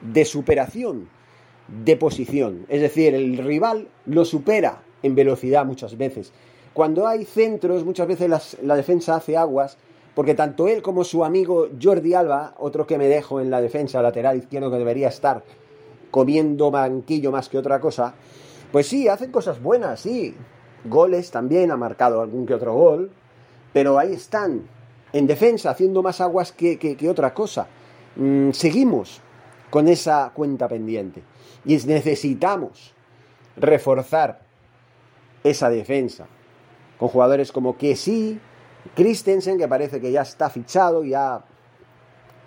de 0.00 0.24
superación 0.24 1.08
de 1.68 1.96
posición. 1.96 2.66
Es 2.68 2.80
decir, 2.80 3.14
el 3.14 3.38
rival 3.38 3.88
lo 4.06 4.24
supera 4.24 4.82
en 5.02 5.14
velocidad 5.14 5.64
muchas 5.64 5.96
veces. 5.96 6.32
Cuando 6.72 7.06
hay 7.06 7.24
centros, 7.24 7.84
muchas 7.84 8.06
veces 8.06 8.58
la 8.62 8.76
defensa 8.76 9.16
hace 9.16 9.36
aguas, 9.36 9.78
porque 10.14 10.34
tanto 10.34 10.68
él 10.68 10.82
como 10.82 11.04
su 11.04 11.24
amigo 11.24 11.68
Jordi 11.80 12.14
Alba, 12.14 12.54
otro 12.58 12.86
que 12.86 12.98
me 12.98 13.08
dejo 13.08 13.40
en 13.40 13.50
la 13.50 13.60
defensa 13.60 14.02
lateral 14.02 14.36
izquierdo 14.36 14.70
que 14.70 14.78
debería 14.78 15.08
estar 15.08 15.42
comiendo 16.10 16.70
banquillo 16.70 17.30
más 17.30 17.48
que 17.48 17.58
otra 17.58 17.80
cosa, 17.80 18.14
pues 18.72 18.86
sí, 18.86 19.08
hacen 19.08 19.30
cosas 19.30 19.62
buenas, 19.62 20.00
sí. 20.00 20.34
Goles 20.84 21.30
también, 21.30 21.70
ha 21.70 21.76
marcado 21.76 22.20
algún 22.20 22.46
que 22.46 22.54
otro 22.54 22.74
gol, 22.74 23.10
pero 23.72 23.98
ahí 23.98 24.12
están, 24.12 24.62
en 25.12 25.26
defensa, 25.26 25.70
haciendo 25.70 26.02
más 26.02 26.20
aguas 26.20 26.52
que, 26.52 26.78
que, 26.78 27.08
otra 27.10 27.34
cosa. 27.34 27.66
Mm, 28.16 28.52
seguimos 28.52 29.20
con 29.70 29.88
esa 29.88 30.30
cuenta 30.34 30.68
pendiente. 30.68 31.22
Y 31.64 31.76
necesitamos 31.78 32.94
reforzar 33.56 34.40
esa 35.42 35.70
defensa 35.70 36.26
con 36.98 37.08
jugadores 37.08 37.52
como 37.52 37.76
sí 37.94 38.40
Christensen, 38.94 39.58
que 39.58 39.68
parece 39.68 40.00
que 40.00 40.12
ya 40.12 40.22
está 40.22 40.48
fichado, 40.50 41.04
ya 41.04 41.44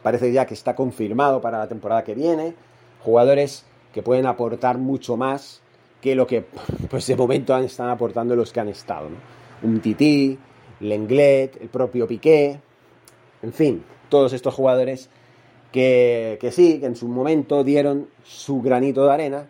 parece 0.01 0.31
ya 0.31 0.45
que 0.45 0.53
está 0.53 0.75
confirmado 0.75 1.41
para 1.41 1.59
la 1.59 1.67
temporada 1.67 2.03
que 2.03 2.15
viene, 2.15 2.55
jugadores 3.03 3.65
que 3.93 4.01
pueden 4.01 4.25
aportar 4.25 4.77
mucho 4.77 5.17
más 5.17 5.61
que 6.01 6.15
lo 6.15 6.25
que 6.25 6.45
pues 6.89 7.07
de 7.07 7.15
momento 7.15 7.57
están 7.57 7.89
aportando 7.89 8.35
los 8.35 8.53
que 8.53 8.59
han 8.59 8.69
estado. 8.69 9.09
Un 9.61 9.81
Tití, 9.81 10.39
Lenglet, 10.79 11.61
el 11.61 11.69
propio 11.69 12.07
Piqué, 12.07 12.59
en 13.41 13.53
fin, 13.53 13.83
todos 14.07 14.33
estos 14.33 14.53
jugadores 14.53 15.09
que, 15.71 16.49
sí, 16.51 16.79
que 16.79 16.87
en 16.87 16.95
su 16.95 17.07
momento 17.07 17.63
dieron 17.63 18.07
su 18.23 18.61
granito 18.61 19.05
de 19.05 19.13
arena, 19.13 19.47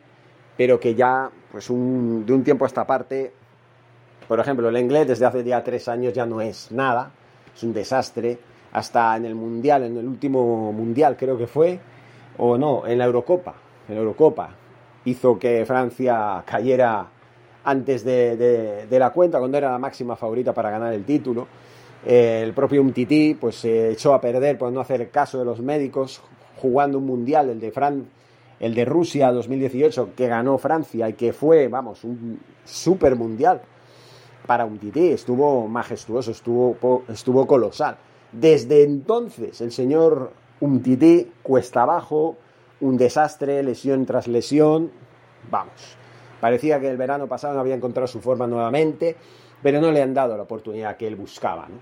pero 0.58 0.80
que 0.80 0.96
ya, 0.96 1.30
pues 1.52 1.68
de 1.68 1.74
un 1.74 2.44
tiempo 2.44 2.66
a 2.66 2.68
esta 2.68 2.86
parte, 2.86 3.32
por 4.28 4.40
ejemplo, 4.40 4.70
el 4.70 4.78
inglés 4.78 5.08
desde 5.08 5.26
hace 5.26 5.44
ya 5.44 5.64
tres 5.64 5.88
años 5.88 6.14
ya 6.14 6.26
no 6.26 6.42
es 6.42 6.72
nada, 6.72 7.12
es 7.56 7.64
un 7.64 7.74
desastre, 7.74 8.38
hasta 8.72 9.16
en 9.18 9.26
el 9.26 9.36
Mundial, 9.36 9.84
en 9.84 9.98
el 9.98 10.08
último 10.08 10.72
Mundial 10.72 11.16
creo 11.18 11.38
que 11.38 11.48
fue, 11.48 11.80
o 12.38 12.58
no, 12.58 12.86
en 12.86 12.98
la 12.98 13.06
Eurocopa, 13.06 13.56
en 13.88 13.96
la 13.96 14.02
Eurocopa, 14.02 14.50
hizo 15.06 15.40
que 15.40 15.66
Francia 15.66 16.44
cayera 16.46 17.08
antes 17.64 18.04
de, 18.04 18.86
de 18.88 19.00
la 19.00 19.12
cuenta, 19.12 19.40
cuando 19.40 19.58
era 19.58 19.72
la 19.72 19.80
máxima 19.80 20.16
favorita 20.16 20.54
para 20.54 20.70
ganar 20.70 20.94
el 20.94 21.06
título, 21.06 21.48
eh, 22.06 22.42
el 22.44 22.54
propio 22.54 22.82
Umtiti 22.82 23.34
pues 23.34 23.56
se 23.56 23.92
echó 23.92 24.14
a 24.14 24.22
perder 24.22 24.58
por 24.58 24.72
no 24.72 24.80
hacer 24.80 25.10
caso 25.10 25.38
de 25.40 25.46
los 25.46 25.60
médicos 25.60 26.22
jugando 26.58 26.98
un 26.98 27.06
mundial, 27.06 27.50
el 27.50 27.60
de 27.60 27.72
Fran, 27.72 28.08
el 28.60 28.76
de 28.76 28.86
Rusia 28.86 29.32
2018 29.32 30.12
que 30.16 30.28
ganó 30.28 30.58
Francia 30.58 31.10
y 31.10 31.14
que 31.14 31.34
fue, 31.34 31.68
vamos, 31.68 32.04
un 32.04 32.40
super 32.66 33.16
mundial 33.16 33.62
para 34.46 34.66
Umtiti, 34.66 35.10
estuvo 35.10 35.68
majestuoso, 35.68 36.32
estuvo, 36.32 37.04
estuvo 37.08 37.46
colosal. 37.46 37.98
Desde 38.32 38.84
entonces 38.84 39.62
el 39.62 39.72
señor 39.72 40.32
Umtiti 40.60 41.32
cuesta 41.44 41.84
abajo, 41.84 42.36
un 42.82 42.98
desastre, 42.98 43.62
lesión 43.64 44.06
tras 44.06 44.28
lesión, 44.28 44.92
vamos. 45.50 45.98
Parecía 46.40 46.80
que 46.80 46.90
el 46.90 46.98
verano 46.98 47.28
pasado 47.28 47.56
no 47.56 47.60
había 47.60 47.76
encontrado 47.76 48.08
su 48.08 48.22
forma 48.22 48.48
nuevamente 48.48 49.18
pero 49.62 49.82
no 49.82 49.92
le 49.92 50.02
han 50.02 50.14
dado 50.14 50.36
la 50.38 50.44
oportunidad 50.44 50.98
que 50.98 51.08
él 51.08 51.16
buscaba, 51.16 51.68
¿no? 51.68 51.76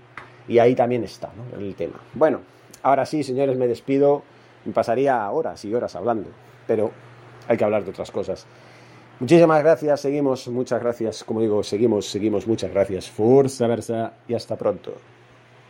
Y 0.46 0.58
ahí 0.58 0.74
también 0.74 1.04
está, 1.04 1.30
¿no? 1.36 1.58
El 1.58 1.74
tema. 1.74 2.00
Bueno, 2.14 2.40
ahora 2.82 3.04
sí, 3.04 3.22
señores, 3.22 3.56
me 3.56 3.66
despido. 3.66 4.22
Me 4.64 4.72
pasaría 4.72 5.30
horas 5.30 5.64
y 5.64 5.74
horas 5.74 5.94
hablando, 5.94 6.30
pero 6.66 6.90
hay 7.46 7.56
que 7.56 7.64
hablar 7.64 7.84
de 7.84 7.90
otras 7.90 8.10
cosas. 8.10 8.46
Muchísimas 9.20 9.62
gracias, 9.62 10.00
seguimos, 10.00 10.46
muchas 10.48 10.80
gracias, 10.80 11.24
como 11.24 11.40
digo, 11.40 11.62
seguimos, 11.62 12.06
seguimos, 12.06 12.46
muchas 12.46 12.70
gracias. 12.70 13.10
Fuerza 13.10 13.66
Versa 13.66 14.12
y 14.28 14.34
hasta 14.34 14.56
pronto. 14.56 14.94